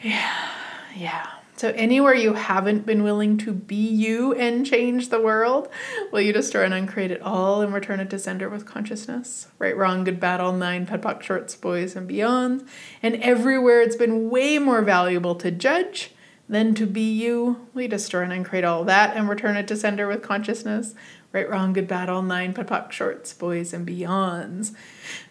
Yeah, 0.00 0.50
yeah. 0.94 1.37
So, 1.58 1.72
anywhere 1.74 2.14
you 2.14 2.34
haven't 2.34 2.86
been 2.86 3.02
willing 3.02 3.36
to 3.38 3.52
be 3.52 3.74
you 3.74 4.32
and 4.32 4.64
change 4.64 5.08
the 5.08 5.20
world, 5.20 5.68
will 6.12 6.20
you 6.20 6.32
destroy 6.32 6.64
and 6.64 6.72
uncreate 6.72 7.10
it 7.10 7.20
all 7.20 7.62
and 7.62 7.74
return 7.74 7.98
it 7.98 8.10
to 8.10 8.18
sender 8.20 8.48
with 8.48 8.64
consciousness? 8.64 9.48
Right, 9.58 9.76
wrong, 9.76 10.04
good, 10.04 10.20
bad, 10.20 10.40
all 10.40 10.52
nine, 10.52 10.86
POD 10.86 11.24
shorts, 11.24 11.56
boys, 11.56 11.96
and 11.96 12.06
beyond. 12.06 12.64
And 13.02 13.16
everywhere 13.16 13.82
it's 13.82 13.96
been 13.96 14.30
way 14.30 14.60
more 14.60 14.82
valuable 14.82 15.34
to 15.34 15.50
judge 15.50 16.12
than 16.48 16.76
to 16.76 16.86
be 16.86 17.12
you, 17.12 17.66
will 17.74 17.82
you 17.82 17.88
destroy 17.88 18.22
and 18.22 18.32
uncreate 18.32 18.64
all 18.64 18.84
that 18.84 19.16
and 19.16 19.28
return 19.28 19.56
it 19.56 19.66
to 19.66 19.76
sender 19.76 20.06
with 20.06 20.22
consciousness? 20.22 20.94
Right, 21.30 21.48
wrong, 21.48 21.74
good, 21.74 21.86
bad, 21.86 22.08
all 22.08 22.22
nine, 22.22 22.54
POD 22.54 22.92
shorts, 22.92 23.34
boys, 23.34 23.74
and 23.74 23.86
beyonds. 23.86 24.74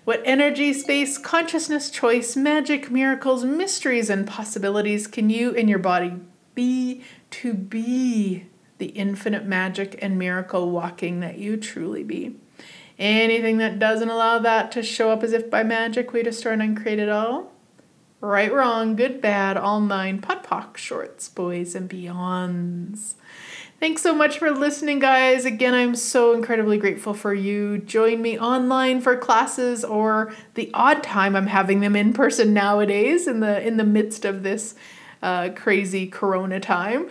What 0.05 0.21
energy, 0.25 0.71
space, 0.73 1.17
consciousness, 1.17 1.89
choice, 1.89 2.35
magic, 2.35 2.91
miracles, 2.91 3.43
mysteries, 3.43 4.07
and 4.09 4.27
possibilities 4.27 5.07
can 5.07 5.31
you 5.31 5.55
and 5.55 5.67
your 5.67 5.79
body 5.79 6.13
be 6.53 7.03
to 7.31 7.53
be 7.55 8.45
the 8.77 8.87
infinite 8.87 9.45
magic 9.45 9.97
and 9.99 10.19
miracle 10.19 10.69
walking 10.69 11.19
that 11.21 11.39
you 11.39 11.57
truly 11.57 12.03
be? 12.03 12.35
Anything 12.99 13.57
that 13.57 13.79
doesn't 13.79 14.09
allow 14.09 14.37
that 14.37 14.71
to 14.73 14.83
show 14.83 15.09
up 15.09 15.23
as 15.23 15.33
if 15.33 15.49
by 15.49 15.63
magic, 15.63 16.13
we 16.13 16.21
destroy 16.21 16.53
and 16.53 16.61
uncreate 16.61 16.99
it 16.99 17.09
all. 17.09 17.53
Right, 18.21 18.53
wrong, 18.53 18.95
good, 18.95 19.19
bad, 19.19 19.57
all 19.57 19.81
nine, 19.81 20.21
POD 20.21 20.77
shorts, 20.77 21.27
boys, 21.27 21.73
and 21.73 21.89
beyonds. 21.89 23.15
Thanks 23.79 24.01
so 24.01 24.15
much 24.15 24.39
for 24.39 24.49
listening, 24.49 24.97
guys. 24.97 25.45
Again, 25.45 25.75
I'm 25.75 25.95
so 25.95 26.33
incredibly 26.33 26.79
grateful 26.79 27.13
for 27.13 27.31
you. 27.31 27.77
Join 27.77 28.23
me 28.23 28.39
online 28.39 29.01
for 29.01 29.15
classes 29.15 29.85
or 29.85 30.33
the 30.55 30.71
odd 30.73 31.03
time 31.03 31.35
I'm 31.35 31.45
having 31.45 31.81
them 31.81 31.95
in 31.95 32.11
person 32.11 32.55
nowadays 32.55 33.27
in 33.27 33.39
the 33.39 33.61
in 33.65 33.77
the 33.77 33.83
midst 33.83 34.25
of 34.25 34.41
this 34.41 34.73
uh, 35.21 35.49
crazy 35.55 36.07
corona 36.07 36.59
time. 36.59 37.07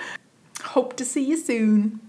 Hope 0.61 0.97
to 0.97 1.05
see 1.05 1.25
you 1.25 1.37
soon. 1.37 2.01